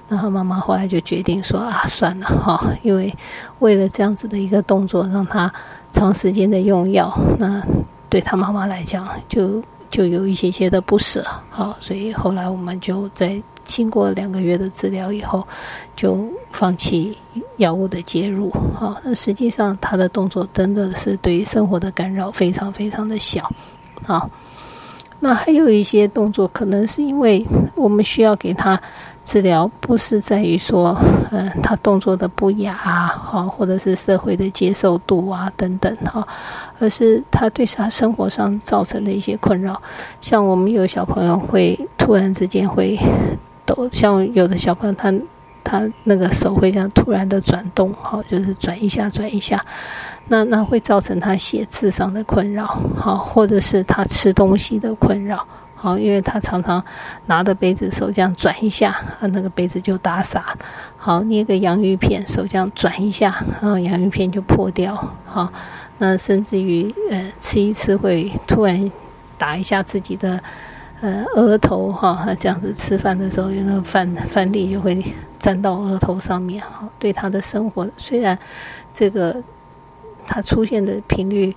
[0.08, 3.14] 那他妈妈后来就决定说啊，算了，哈，因为
[3.60, 5.50] 为了这样子的一个动作，让他
[5.92, 7.62] 长时间的用药，那
[8.10, 13.42] 对他妈妈来讲就就有一些些的不舍，好，所以后来我们就在。
[13.62, 15.46] 经过两个月的治疗以后，
[15.94, 17.16] 就放弃
[17.58, 18.50] 药物的介入。
[18.74, 23.48] 好，那实际上他的动作真的是对生活的干扰非常非常的小。
[24.04, 24.28] 好，
[25.20, 28.80] 那还有一些动作，可能是因为我们需要给他
[29.22, 30.96] 治疗，不是在于说，
[31.30, 36.26] 嗯，他动作的不雅啊，好，或者是社会的接受度啊等等，哈，
[36.78, 39.80] 而是他对他生活上造成的一些困扰。
[40.20, 42.98] 像我们有小朋友会突然之间会
[43.64, 43.88] 抖。
[43.92, 45.12] 像有的小朋友，他
[45.62, 49.62] 他那个手会这样突然的转动，好，就是转一下转一下，
[50.28, 52.66] 那那会造成他写字上的困扰，
[52.96, 55.46] 好，或者是他吃东西的困扰，
[55.80, 56.84] 好，因为他常常
[57.26, 60.54] 拿着杯子手这样转一下，啊，那个杯子就打洒，
[60.96, 65.50] 好，捏个洋芋片手这样转一下，然后洋芋片就破掉，好，
[65.96, 68.92] 那甚至于呃吃一次会突然
[69.38, 70.38] 打一下自己的。
[71.02, 75.02] 呃，额头哈，他这样子吃饭的时候，有那个饭饭粒就会
[75.38, 76.86] 沾到额头上面哈。
[76.98, 78.38] 对他的生活，虽然
[78.92, 79.34] 这个
[80.26, 81.56] 他出现的频率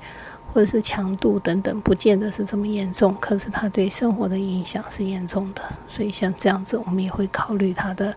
[0.54, 5.62] 或者是强度等等，不见得是这么严重，可是他对生活的影响是严重的。
[5.88, 8.16] 所以像这样子，我们也会考虑他的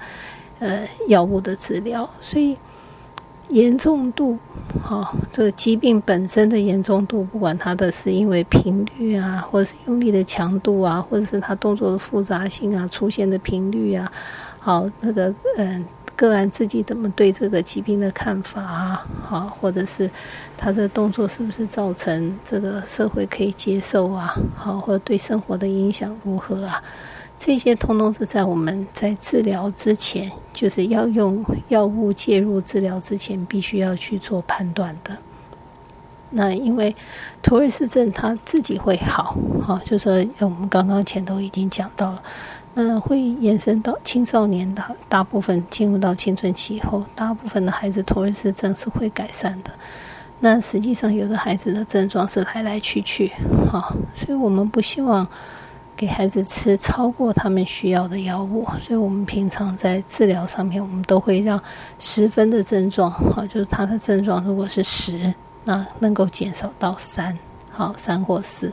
[0.58, 2.08] 呃药物的治疗。
[2.20, 2.56] 所以。
[3.50, 4.36] 严重度，
[4.82, 14.10] 好，这个疾病本身的严重度，不管它的是因为频率啊，或者是用力的强度啊，或者是它动作的复杂性啊，出现的频率啊，
[14.58, 15.84] 好，那个嗯，
[16.16, 20.10] 个案自己怎么对这个疾病的看法啊，好，或者是
[20.56, 26.82] 他的动作是不是造成这个社会可以接受啊，好，或者对生活的影响如何啊？
[27.38, 35.14] 这些通通是在我们在治疗之前，就是要用药物介入治疗之前，必须要去做判断的。
[36.30, 36.96] 那因为
[37.42, 42.22] 图尔斯症他自己会好，好，就说我们刚刚前头已经讲到了，
[42.76, 49.70] 嗯会延伸到青少年的，大部分进入到青春期以后，大部分的孩子图尔斯症是会改善的。
[50.38, 53.32] 那实际上有的孩子的症状是来来去去，
[53.70, 55.26] 好，所以我们不希望。
[55.98, 61.58] 给孩子吃超过他们需要的药物，所以我们平常在治疗上面，我们都会让
[61.98, 65.32] 十分的症状，好，就是他的症状如果是十，
[65.64, 67.38] 那能够减少到三，
[67.70, 68.70] 好，三或四，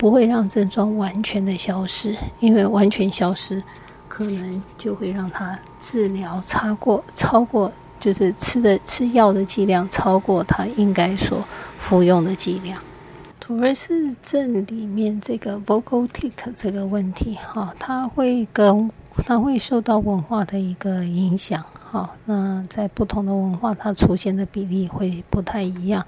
[0.00, 3.62] 不会让症状完全的消失，因为完全消失，
[4.08, 7.70] 可能就会让他治疗超过超过，
[8.00, 11.44] 就是吃的吃药的剂量超过他应该所
[11.78, 12.82] 服用的剂量。
[13.38, 18.90] 图尔斯症里面这个 vocal tic 这个问题，哈，它会跟
[19.26, 22.08] 它会受到文化的一个影响，哈。
[22.24, 26.02] 那在不同的文化，它出现的比例会不太一样。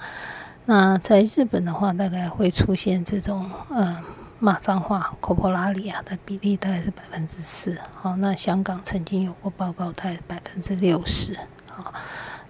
[0.65, 4.03] 那在日本的话，大概会出现这种呃
[4.39, 8.17] 骂脏话 c o p o l a r i a 的比例大概是百分之四，好。
[8.17, 11.37] 那香港曾经有过报告，大概百分之六十，
[11.67, 11.93] 好。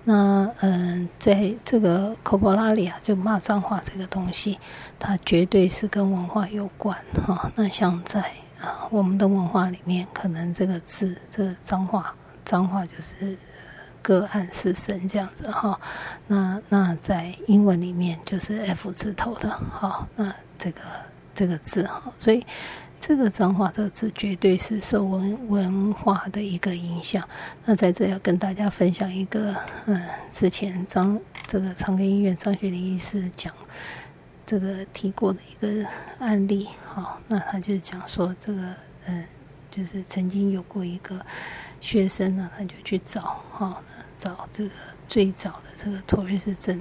[0.05, 4.59] 那嗯，在这个科波拉里啊，就骂脏话这个东西，
[4.99, 7.51] 它绝对是跟文化有关哈。
[7.55, 8.21] 那像在
[8.61, 13.39] 啊我们的文化里面，可能这个字，这个脏话，脏话就是
[14.03, 15.81] 个案是神这样子哈。
[16.27, 20.07] 那那在英文里面就是 F 字头的哈。
[20.17, 20.81] 那这个
[21.35, 22.45] 这个字哈，所以。
[23.05, 27.29] 这个脏话这个字绝对是受文文化的一个影响。
[27.65, 29.53] 那在这要跟大家分享一个，
[29.87, 30.01] 嗯，
[30.31, 33.53] 之前张这个长庚医院张学林医师讲
[34.47, 35.85] 这个提过的一个
[36.21, 36.69] 案例。
[36.87, 38.73] 好，那他就讲说这个，
[39.07, 39.25] 嗯，
[39.69, 41.19] 就是曾经有过一个
[41.81, 43.83] 学生呢，他就去找，哈，
[44.23, 44.71] 找这个
[45.09, 46.81] 最早的这个托瑞斯症，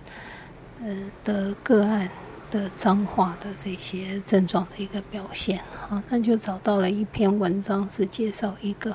[0.83, 2.09] 呃的个案。
[2.51, 5.57] 的脏话的这些症状的一个表现，
[5.89, 8.93] 啊，那就找到了一篇文章，是介绍一个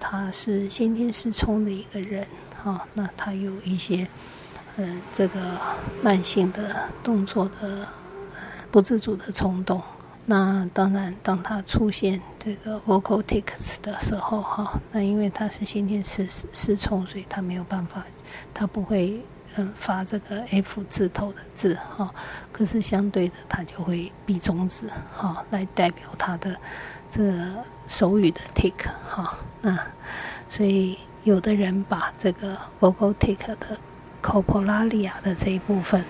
[0.00, 2.26] 他是先天失聪的一个人，
[2.64, 4.04] 啊，那他有一些
[4.76, 5.38] 呃这个
[6.02, 7.86] 慢性的动作的
[8.72, 9.80] 不自主的冲动，
[10.30, 18.04] 那当然当他出现这个 vocal tics 的时候，哈，那因为他是先天失失聪，所以他没有办法，
[18.52, 19.22] 他不会
[19.56, 19.72] 嗯。
[19.74, 22.12] 发这个 F 字头的字哈，
[22.52, 26.54] 可是相对的，它就会比中指哈来代表它的
[27.10, 29.34] 这个手语的 tick 哈。
[29.62, 29.78] 那
[30.50, 33.78] 所以有的人把这个 vocal tic 的
[34.22, 36.04] copularia 的这一部分，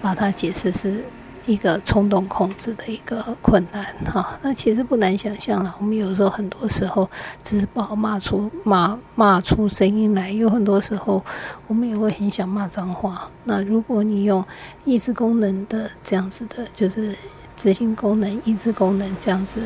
[0.00, 1.04] 把它解释是。
[1.48, 5.74] 一个冲动控制的一个困难哈，那其实不难想象了。
[5.80, 7.08] 我们有时候很多时候
[7.42, 11.24] 只是不好骂出骂骂出声音来，有很多时候
[11.66, 13.30] 我们也会很想骂脏话。
[13.44, 14.44] 那如果你用
[14.84, 17.16] 抑制功能的这样子的，就是
[17.56, 19.60] 执行功能、抑制功能这样子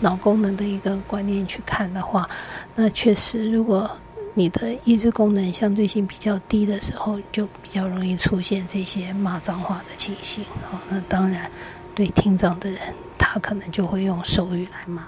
[0.00, 2.26] 脑功能的一个观念去看的话，
[2.74, 3.90] 那确实如果。
[4.38, 10.44] 你的抑制功能相对性比较低的时候，就比较容易出现这些骂脏话的情形。
[10.70, 11.50] 好，那当然，
[11.94, 15.06] 对听障的人，他可能就会用手语来骂。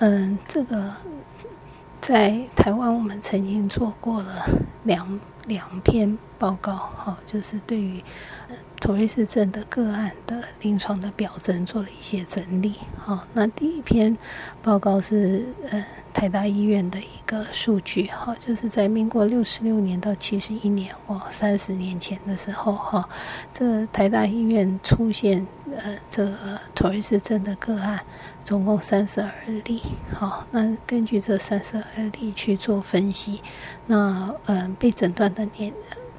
[0.00, 0.92] 嗯，这个
[1.98, 4.44] 在台湾我们曾经做过了
[4.84, 8.04] 两两篇报告，哈，就是对于。
[8.82, 12.74] 托瑞斯症的个案的临床的表征做了一些整理。
[12.98, 14.18] 好，那第一篇
[14.60, 18.08] 报告是呃台大医院的一个数据。
[18.08, 23.08] 哈，就是在民国六十六年到七十一年，哇，三十年前的时候，哈，
[23.52, 28.00] 这台大医院出现呃这个托瑞斯症的个案，
[28.42, 29.30] 总共三十二
[29.64, 29.80] 例。
[30.12, 33.40] 好，那根据这三十二例去做分析，
[33.86, 35.72] 那嗯被诊断的年。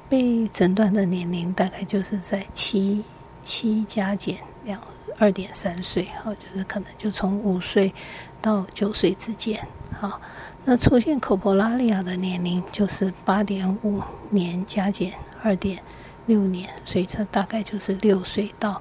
[0.08, 3.04] 被诊断的年龄大概就是在七
[3.42, 4.80] 七加减两
[5.18, 7.92] 二点三岁，哈，就是可能就从五岁
[8.40, 9.66] 到九岁之间，
[10.00, 10.20] 哈，
[10.64, 15.82] 那出现口婆拉利亚的年龄就是八点五年加减二点
[16.26, 18.80] 六年，所以它大概就是六岁到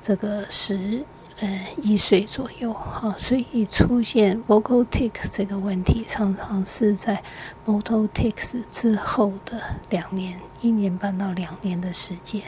[0.00, 1.04] 这个十。
[1.38, 7.22] 呃，一岁左右，哈，所以出现 vocal tic 这个问题，常常是在
[7.66, 9.60] vocal tics 之后的
[9.90, 12.40] 两年、一年半到两年的时间。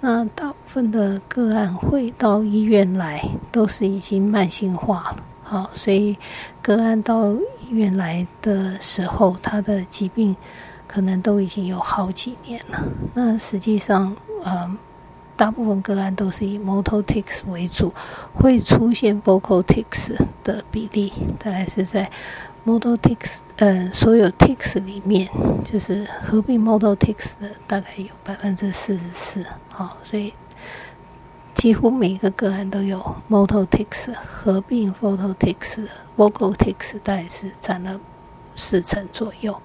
[0.00, 6.18] 那大部分的个案会到医院来，都是已经慢性化了，好，所以
[6.60, 10.36] 个案到医院来的时候，他的疾病
[10.86, 12.82] 可能都已经有好几年了。
[13.14, 14.14] 那实际上，
[14.44, 14.76] 嗯，
[15.40, 17.94] 大部分个案都是以 motor tics 为主，
[18.34, 20.14] 会出现 vocal tics
[20.44, 22.10] 的比例大概是在
[22.66, 25.26] motor tics，呃，所有 tics 里面，
[25.64, 29.46] 就是合并 motor tics 的大概有百分之四十四。
[29.70, 30.34] 好，所以。
[31.54, 35.86] 几乎每个个案都有 motor tics 合并 photo tics、
[36.16, 37.98] vocal tics，大概是占了
[38.54, 39.60] 四成左右。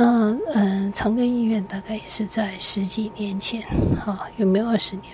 [0.00, 3.60] 那嗯，长庚医院大概也是在十几年前，
[3.98, 5.06] 哈，有没有二十年？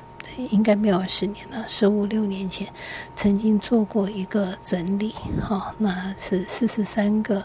[0.50, 2.68] 应该没有二十年了，十五六年前
[3.14, 7.42] 曾经做过一个整理，哈，那是四十三个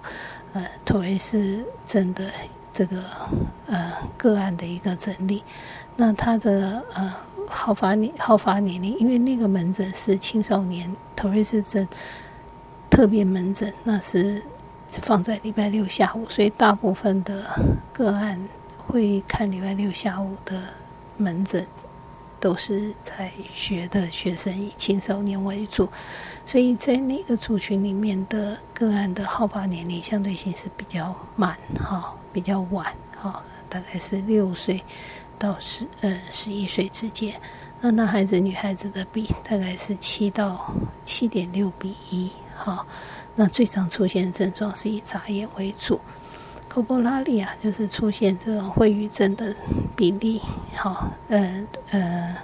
[0.52, 2.30] 呃妥瑞氏症的
[2.74, 3.06] 这个
[3.68, 5.42] 呃个案的一个整理。
[5.96, 7.16] 那他的呃。
[7.52, 11.88] 好发年好发年龄，因为那个门诊是青少年头瑞氏症
[12.92, 14.40] 特别门诊，那是
[14.90, 17.44] 放在礼拜六下午，所以大部分的
[17.94, 18.40] 个案
[18.78, 20.62] 会看礼拜六下午的
[21.18, 21.66] 门诊，
[22.40, 25.88] 都是在学的学生以青少年为主，
[26.46, 34.82] 所以在那个族群里面的个案的好发年龄相对性是比较慢哈，比较晚哈，大概是六岁。
[35.38, 37.40] 到十呃十一岁之间，
[37.80, 40.74] 那男孩子女孩子的比大概是七到
[41.06, 42.30] 七点六比一，
[42.60, 42.86] 好，
[43.36, 46.00] 那最常出现症状是以眨眼为主，
[46.68, 49.56] 科波拉利亚就是出现这种会语症的
[49.96, 50.42] 比例，
[50.76, 52.36] 好，呃呃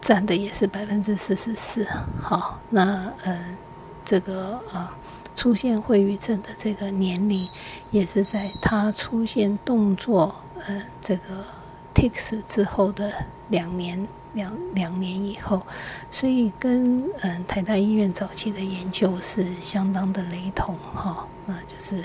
[0.00, 1.86] 占的也是百分之四十四，
[2.20, 3.56] 好，那呃
[4.04, 4.88] 这个呃。
[5.36, 7.48] 出现会语症的这个年龄，
[7.90, 10.32] 也是在他出现动作
[10.64, 11.44] 呃这个
[11.92, 13.12] tics 之后的
[13.48, 15.66] 两年两两年以后，
[16.10, 22.04] 所以跟嗯台大医院早期的研究是相当的雷同哈，那就是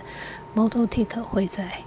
[0.55, 1.83] motor tick 会在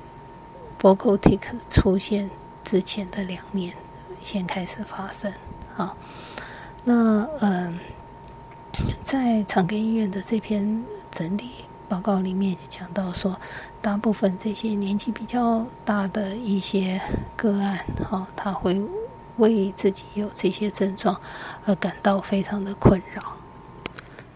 [0.81, 1.41] vocal tick
[1.71, 2.29] 出现
[2.63, 3.73] 之前的两年
[4.21, 5.33] 先开始发生
[5.77, 5.97] 啊，
[6.85, 7.79] 那嗯
[9.03, 10.85] 在长庚医院的这篇。
[11.13, 11.51] 整理
[11.91, 13.39] 报告里面讲到说，
[13.83, 16.99] 大部分这些年纪比较大的一些
[17.37, 18.81] 个案，哈，他会
[19.39, 21.21] 为自己有这些症状
[21.65, 23.23] 而感到非常的困扰。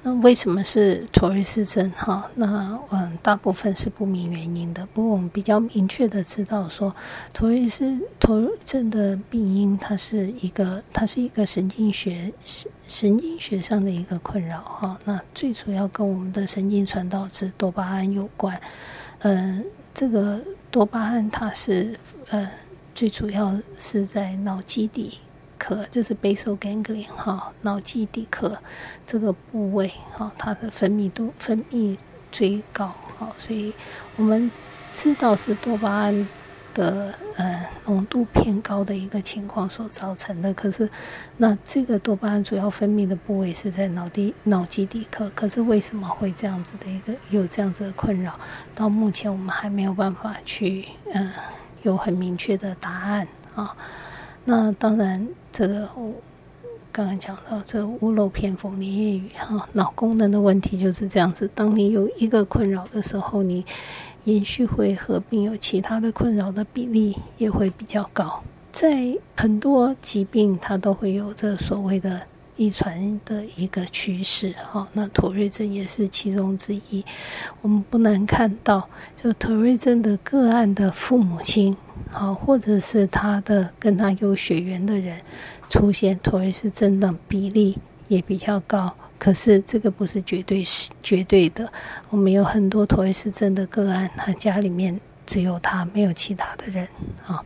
[0.03, 1.90] 那为什么是妥瑞氏症？
[1.97, 4.86] 哈，那嗯，大部分是不明原因的。
[4.94, 6.94] 不过我们比较明确的知道说，
[7.32, 14.61] 妥瑞氏妥瑞症的病因，它是一个，它是一个神经学神神经学上的一个困扰。
[14.61, 18.61] 哈，那最主要跟我们的神经传导质多巴胺有关。
[19.22, 20.40] 嗯，这个
[20.70, 22.49] 多巴胺它是呃，
[22.97, 25.18] 最主要是在脑基底。
[25.59, 28.59] 壳就是 basal ganglion 哈，脑基底壳
[29.07, 31.97] 这个部位哈，它的分泌度分泌
[32.30, 33.72] 最高哈，所以
[34.16, 34.51] 我们
[34.92, 36.28] 知道是多巴胺
[36.74, 40.53] 的呃浓度偏高的一个情况所造成的。
[40.53, 40.88] 可是
[41.38, 48.38] 那这个多巴胺主要分泌的部位是在脑底脑基底壳，可是为什么会这样子的一个有这样子的困扰？
[48.74, 51.32] 到目前我们还没有办法去嗯
[51.87, 53.76] 有很明确的答案啊。
[54.45, 55.89] 那当然，这个
[56.93, 61.49] 刚刚讲到这屋漏偏逢连夜雨哈，脑功能的问题就是这样子。
[61.55, 63.64] 当你有一个困扰的时候，你
[64.24, 68.43] 延续会合并有其他的困扰的比例也会比较高。
[68.72, 72.22] 在很多疾病，它都会有这所谓的
[72.57, 74.86] 遗传的一个趋势哈。
[74.92, 77.04] 那妥瑞症也是其中之一。
[77.62, 78.88] 我们不难看到，
[79.22, 81.76] 就妥瑞症的个案的父母亲。
[82.11, 85.18] 好，或者是他的跟他有血缘的人
[85.68, 87.76] 出现妥瑞氏症的比例
[88.07, 91.70] 也比较高，可是这个不是绝对是绝对的。
[92.11, 96.86] 我们有很多妥瑞氏症的个案，他家里面只有他，没有其他的人
[97.26, 97.44] 啊。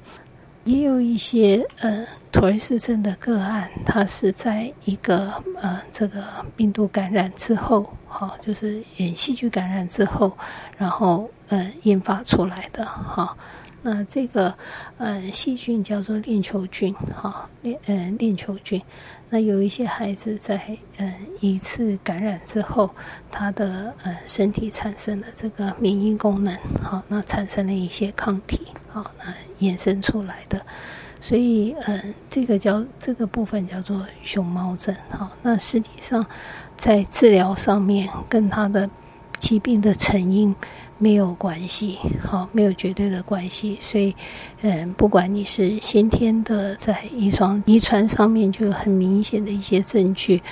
[0.64, 6.22] 也有一些呃妥瑞氏症的个案，它是在一个呃这个
[6.56, 10.36] 病毒感染之后，好，就是演细菌感染之后，
[10.76, 13.36] 然后呃研发出来的哈。
[13.82, 14.54] 那这个，
[14.98, 18.82] 呃，细菌叫做链球菌，哈，链，嗯，链球菌。
[19.32, 22.90] 那有一些孩子在，嗯，一次感染之后，
[23.30, 26.52] 他的，呃，身体产生了这个免疫功能，
[26.82, 29.32] 好，那产生了一些抗体，好，那
[29.66, 30.60] 衍生出来的。
[31.20, 36.26] 所以，嗯，这个叫这个部分叫做熊猫症，好，那实际上
[36.76, 38.90] 在治疗上面跟他的
[39.38, 40.54] 疾病的成因。
[41.02, 44.14] 没有关系，好，没有绝对的关系，所以，
[44.60, 50.42] 嗯，不管你是先天的，在遗传遗传上面就有很明显的一些证据，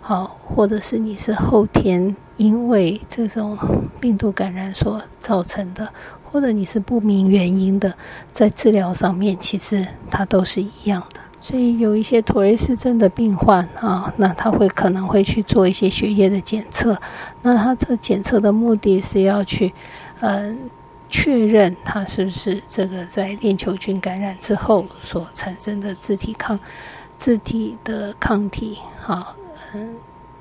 [0.00, 3.58] 好，或者是你是后天因为这种
[3.98, 5.92] 病毒感染所造成的，
[6.22, 7.92] 或者你是不明原因的，
[8.32, 11.20] 在治疗上面其实它都是一样的。
[11.46, 17.00] 所以有一些妥瑞氏症的病患啊，那他会可能会去做一些血液的检测，
[17.42, 19.72] 那他这检测的目的是要去，
[20.18, 20.68] 嗯，
[21.08, 26.58] 确认他是不是这个在链球菌感染之后所产生的自体抗、
[27.16, 29.36] 自体的抗体，哈。
[29.72, 29.94] 嗯，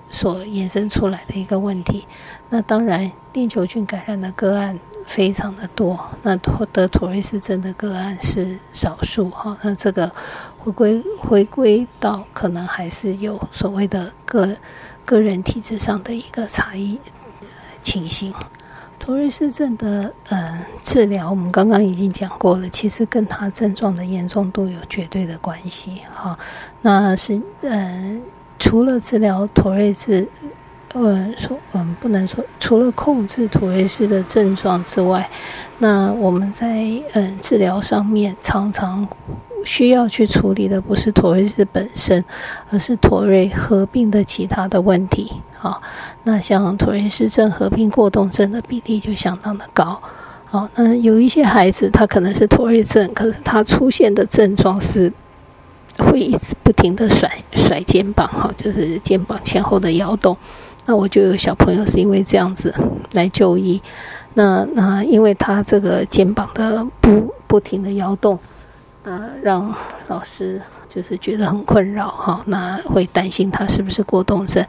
[0.09, 2.07] 所衍生出来的一个问题。
[2.49, 6.35] 那当然，链球菌感染的个案非常的多，那
[6.71, 9.57] 得妥瑞氏症的个案是少数哈。
[9.61, 10.09] 那这个
[10.65, 14.57] 回归回归到可能还是有所谓的个
[15.05, 16.99] 个人体质上的一个差异
[17.83, 18.33] 情形。
[18.97, 26.37] 妥瑞氏症的呃治疗，我们刚刚已经讲过了，其实跟他症状的严重度有绝对的关系哈。
[26.81, 28.21] 那是嗯。
[28.57, 30.25] 除了治疗妥瑞氏，
[30.93, 35.29] 呃，说嗯，不能说除了控制妥瑞氏的症状之外，
[35.79, 39.05] 那我们在嗯治疗上面常常
[39.65, 42.23] 需要去处理的不是妥瑞氏本身，
[42.69, 45.33] 而是妥瑞合并的其他的问题。
[45.57, 45.81] 好，
[46.23, 49.99] 那像妥瑞氏症合并过动症的比例就相当的高。
[50.45, 55.11] 好，那有一些孩子他可能是妥瑞症，可是他出现的症状是。
[55.97, 60.35] 会一直不停的甩甩肩膀，哈，就是肩膀前后的摇动。
[60.85, 62.75] 那我就有小朋友是因为这样子
[63.13, 63.81] 来就医。
[64.33, 68.37] 那那因为他这个肩膀的不不停的摇动，
[69.05, 69.73] 呃，让
[70.07, 72.41] 老师就是觉得很困扰，哈。
[72.45, 74.65] 那会担心他是不是过动症？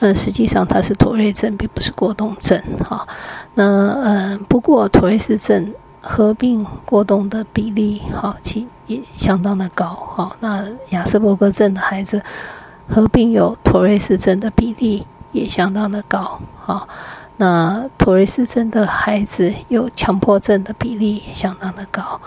[0.00, 3.08] 那实际上他是妥瑞症，并不是过动症，哈。
[3.54, 3.64] 那
[4.02, 5.72] 呃，不过妥瑞氏症。
[6.08, 10.36] 合并过动的比例，好，其也相当的高，好。
[10.38, 12.22] 那亚斯伯格症的孩子
[12.88, 16.86] 合并有妥瑞氏症的比例也相当的高，好。
[17.38, 22.20] 那妥瑞氏症的孩子有强迫症的比例也相当的高。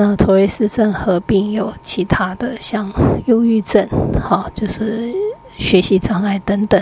[0.00, 2.88] 那妥瑞氏症合并有其他的像
[3.26, 3.84] 忧郁症，
[4.22, 5.12] 好，就是
[5.56, 6.80] 学习障碍等等，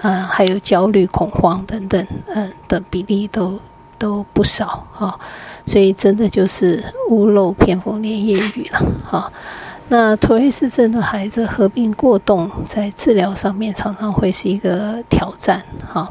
[0.00, 3.60] 呃，还有焦虑、恐慌等等，嗯的比例都
[3.98, 5.20] 都不少，哈。
[5.66, 9.30] 所以真的就是屋漏偏逢连夜雨了，哈。
[9.88, 16.10] 那妥瑞氏症的孩子合并过动，在治疗上面常常会是一个挑战，哈。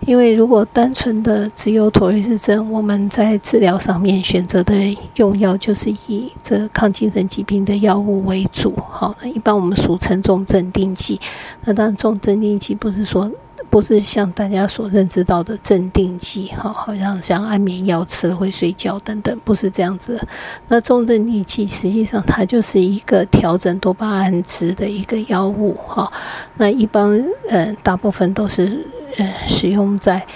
[0.00, 4.74] 因为如果单纯的只有妥瑞氏症，我们在治疗上面选择的
[5.16, 9.14] 用药就是以这抗精神疾病的药物为主，好。
[9.20, 11.20] 那一般我们俗称重镇定剂，
[11.64, 13.30] 那当然重镇定剂不是说。
[13.70, 20.20] 不是像大家所认知到的镇定剂，哈，好像像安眠药吃了会睡觉等等，不是这样子。
[20.68, 26.12] 那重症定剂实际上它就是一个调整多巴胺值的一个药物，哈。
[26.56, 30.26] 那一般呃大部分都是呃使用在。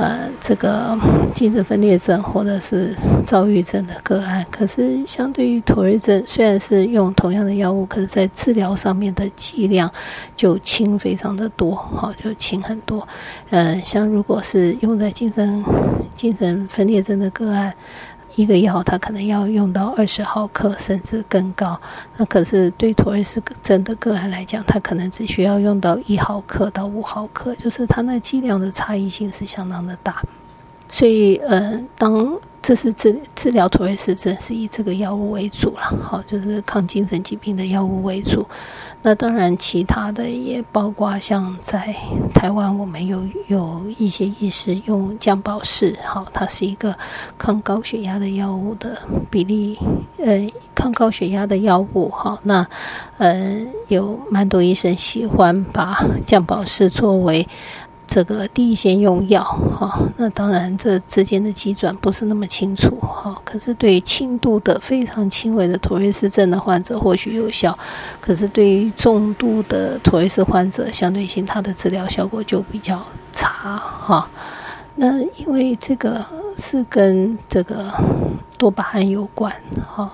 [0.00, 0.98] 呃，这个
[1.34, 2.96] 精神分裂症或者是
[3.26, 9.92] 躁郁症的个案，可是相对于妥瑞症，虽然是用同样的药物，可是在治疗上面的剂量
[10.34, 13.06] 就轻非常的多，好，就轻很多。
[13.50, 15.62] 嗯，像如果是用在精神
[16.16, 17.74] 精神分裂症的个案。
[18.36, 21.80] 一个药，它可能要用到二十毫克，甚至更高。
[22.16, 30.22] 那可是对妥瑞氏症的个案来讲，它可能只需要用到一毫克到五毫克，就是它那剂量的差异性是相当的大。
[30.90, 38.46] 所以，呃，当这是治治疗妥瑞氏症是以这个药物为主了，好，就是抗精神疾病的药物为主。
[39.02, 41.96] 那当然，其他的也包括像在
[42.34, 46.94] 台湾，我们有有一些医师用降保式，好，它是一个
[47.38, 48.96] 抗高血压的药物的
[49.30, 49.78] 比例，
[50.18, 52.66] 呃，抗高血压的药物，好，那
[53.16, 53.58] 呃，
[53.88, 57.48] 有蛮多医生喜欢把降保式作为。
[58.10, 63.40] 这个第一线用药哈，那当然这之间的机转不是那么清楚哈。
[63.44, 67.78] 可是对轻度的非常轻微的妥瑞氏症的患者或许有效，
[68.20, 73.00] 可是对于重度的妥瑞氏患者，相对性它的治疗效果就比较
[73.32, 74.28] 差哈。
[74.96, 77.92] 那因为这个是跟这个
[78.58, 79.54] 多巴胺有关
[79.86, 80.10] 哈。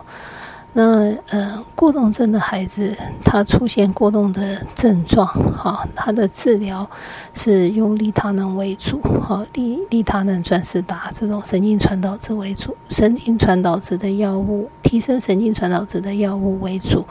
[0.78, 6.86] 那呃，过动症的孩子，他出现过动的症状，哈，他的治疗
[7.32, 17.06] 是用利他能为主，哈，利利他能、转世达这种神经传导质为主，神经传导质的药物，提升神经传导质的药物为主，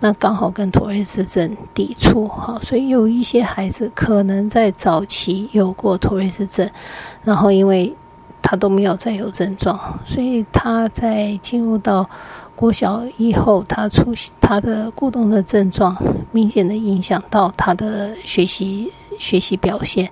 [0.00, 6.68] 那刚好跟妥瑞氏症抵触，哈，所以有一些孩子可能在早期有过妥瑞氏症，
[7.22, 7.96] 然后因为
[8.42, 12.08] 他都没有再有症状，所以他在进入到
[12.58, 15.96] 国小以后，他出他的过动的症状
[16.32, 20.10] 明显的影响到他的学习学习表现。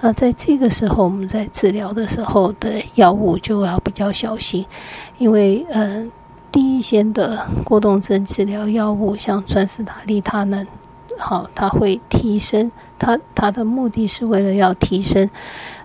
[0.00, 4.64] 啊，在这个时候，我们在治疗的时候的药物就要比较小心，
[5.18, 6.08] 因为嗯，
[6.52, 10.64] 第一线的过动症治疗药物，像专司他利他能，
[11.18, 15.28] 好，它会提升它它的目的是为了要提升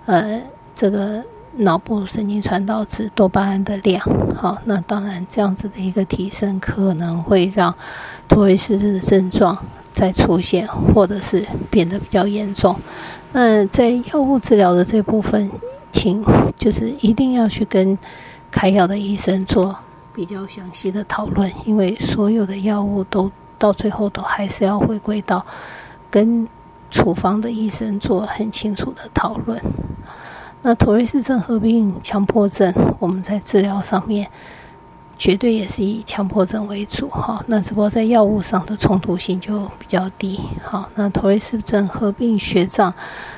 [0.06, 0.40] 呃
[0.76, 1.24] 这个
[1.58, 4.02] 脑部神经传导质多巴胺的量，
[4.36, 7.74] 好，那当然这样子的一个提升可能会让
[8.28, 9.58] 托雷斯的症状
[9.92, 12.76] 再出现，或者是变得比较严重。
[13.32, 15.52] 那在药物治疗的这部分，
[15.92, 16.26] 请
[16.58, 17.98] 就是一定要去跟
[18.50, 19.76] 开药的医生做
[20.14, 25.46] 比较详细的讨论，因为所有的药物都到最后都还是要回归到
[26.10, 26.48] 跟
[26.90, 29.62] 处方的医生做很清楚的讨论。
[30.64, 34.28] 那妥瑞氏症合并强迫症，我们在治疗上面。
[35.16, 40.38] 绝对也是以强迫症为主哈，那只不过在药物上的冲突性就比较低。
[40.62, 42.94] 好，那妥瑞斯症合并学障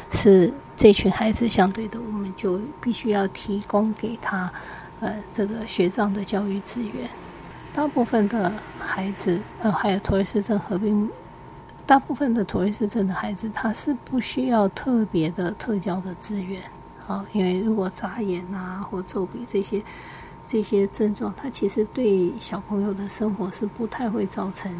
[0.09, 4.51] 是这群孩子相对的，我们就必须要提供给他
[4.99, 7.07] 呃这个学障的教育资源。
[7.73, 11.07] 大部分的孩子呃还有妥瑞斯症合并，
[11.85, 16.61] 大部分的妥瑞斯症的孩子他是不需要特别的特教的资源。
[17.05, 19.83] 好，因为如果眨眼啊或皱鼻这些。
[20.47, 24.71] 这些症状，它其实对小朋友的生活是不太会造成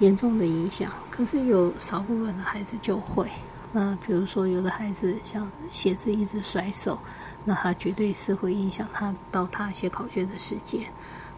[0.00, 0.90] 严重的影响。
[1.12, 3.30] 可是有少部分的孩子就会。
[3.70, 6.98] 那比如说，有的孩子像写字一直甩手，
[7.44, 10.80] 那他绝对是会影响他到他写考卷的时间。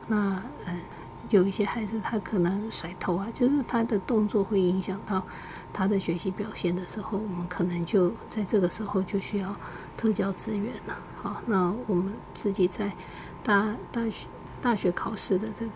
[0.07, 0.81] 那嗯，
[1.29, 5.23] 有一些孩子他可能甩头啊，就是他的动作会影响到
[5.75, 9.55] 他的学习表现的时候，我们可能就在这个时候就需要
[9.97, 10.97] 特教资源了。
[11.23, 12.93] 好，那我们自己在。
[13.47, 14.27] 大大学
[14.63, 15.73] 大学考试的这个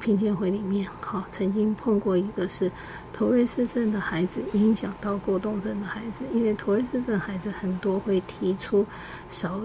[0.00, 2.70] 评鉴会里面，好，曾经碰过一个是
[3.12, 8.86] 托瑞斯症的孩子影响到过动症的孩子，因为托瑞斯症孩子很多会提出
[9.28, 9.60] 少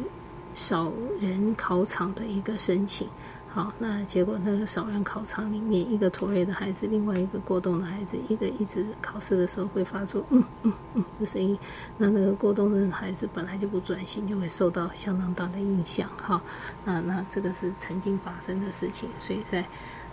[0.55, 3.07] 少人考场的一个申请。
[3.55, 11.57] 好，那结果那个少人考场里面，一个驼背的孩子，另外一个过动的孩子，一个一直考试的时候会发出嗯嗯嗯的声音，
[11.97, 16.09] 那那个过动的孩子本来就不专心，就会受到相当大的影响。
[16.17, 16.41] 哈，
[16.83, 19.65] 那那这个是曾经发生的事情，所以在。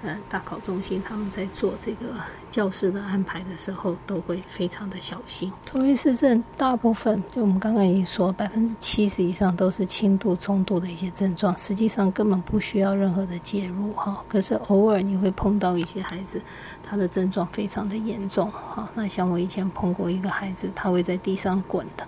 [0.03, 2.07] 呃，大考中心他们在做这个
[2.51, 5.53] 教室的安排的时候，都会非常的小心。
[5.65, 14.25] 托瑞斯症大部分，就我们刚刚已经说，百分之七十以上都是轻度、中度的一些症状，实际上根本不需要任何的介入哈。
[14.29, 16.43] 可是偶尔你会碰到一些孩子，
[16.83, 18.91] 他的症状非常的严重哈。
[18.95, 22.05] 那像我以前碰过一个孩子，他会在地上滚的。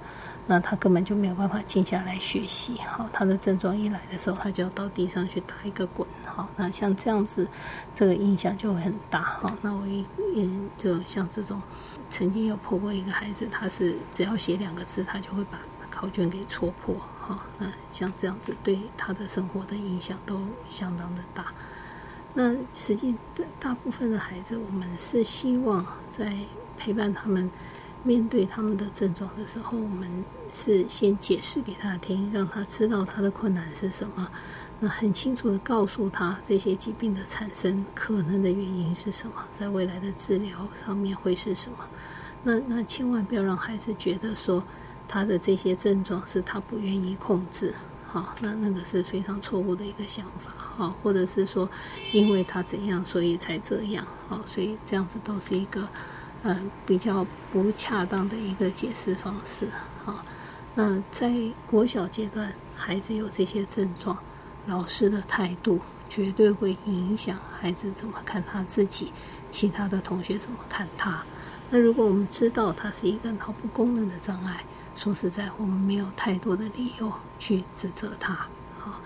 [0.46, 7.48] 那他根本就没有办法静下来学习，好，他的症状一来的时候，他就要到地上去打一个滚，好，那像这样子，
[7.94, 10.04] 这个影响就会很大，好，那我一
[10.36, 11.62] 嗯，就像这种，
[12.10, 15.58] 曾经有破过一个孩子，他是只要写两个字，他就会把
[15.90, 21.46] 考卷给戳破，好，那像这样子对他的生活的影响都相当的大。
[22.34, 23.14] 那实际
[23.58, 26.36] 大部分的孩子，我们是希望在
[26.76, 27.50] 陪伴他们。
[28.04, 34.30] 面对他们的症状的时候，我们是先解释给他听，让他知道他的困难是什么，
[34.78, 41.78] 那很清楚的告诉他这些疾病的产生可能的原因是什么，在未来的治疗上面会是什么。
[42.42, 44.62] 那那千万不要让孩子觉得说
[45.08, 47.74] 他的这些症状是他不愿意控制，
[48.06, 51.66] 好，那那个是非常错误的一个想法，好，或者是说
[52.12, 55.88] 因为他怎样所以才这样，好，所以这样子都是一个。
[56.44, 59.66] 嗯，比较不恰当的一个解释方式。
[60.04, 60.22] 好，
[60.74, 61.32] 那在
[61.66, 64.18] 国小阶段，孩子有这些症状，
[64.66, 69.10] 老师的态度绝对会影响孩子怎么看他自己，
[69.50, 71.24] 其他的同学怎么看他。
[71.70, 74.64] 那如果我们知道他是一个脑部功能的障碍，
[74.94, 78.46] 说实在，我们没有太多的理由去指责他。
[78.78, 79.00] 好，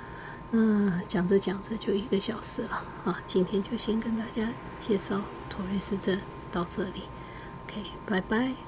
[0.50, 2.82] 那讲着讲着就一个小时了。
[3.04, 4.48] 啊，今天就先跟大家
[4.80, 6.20] 介绍托瑞斯症
[6.50, 7.04] 到这里。
[8.04, 8.58] 拜拜。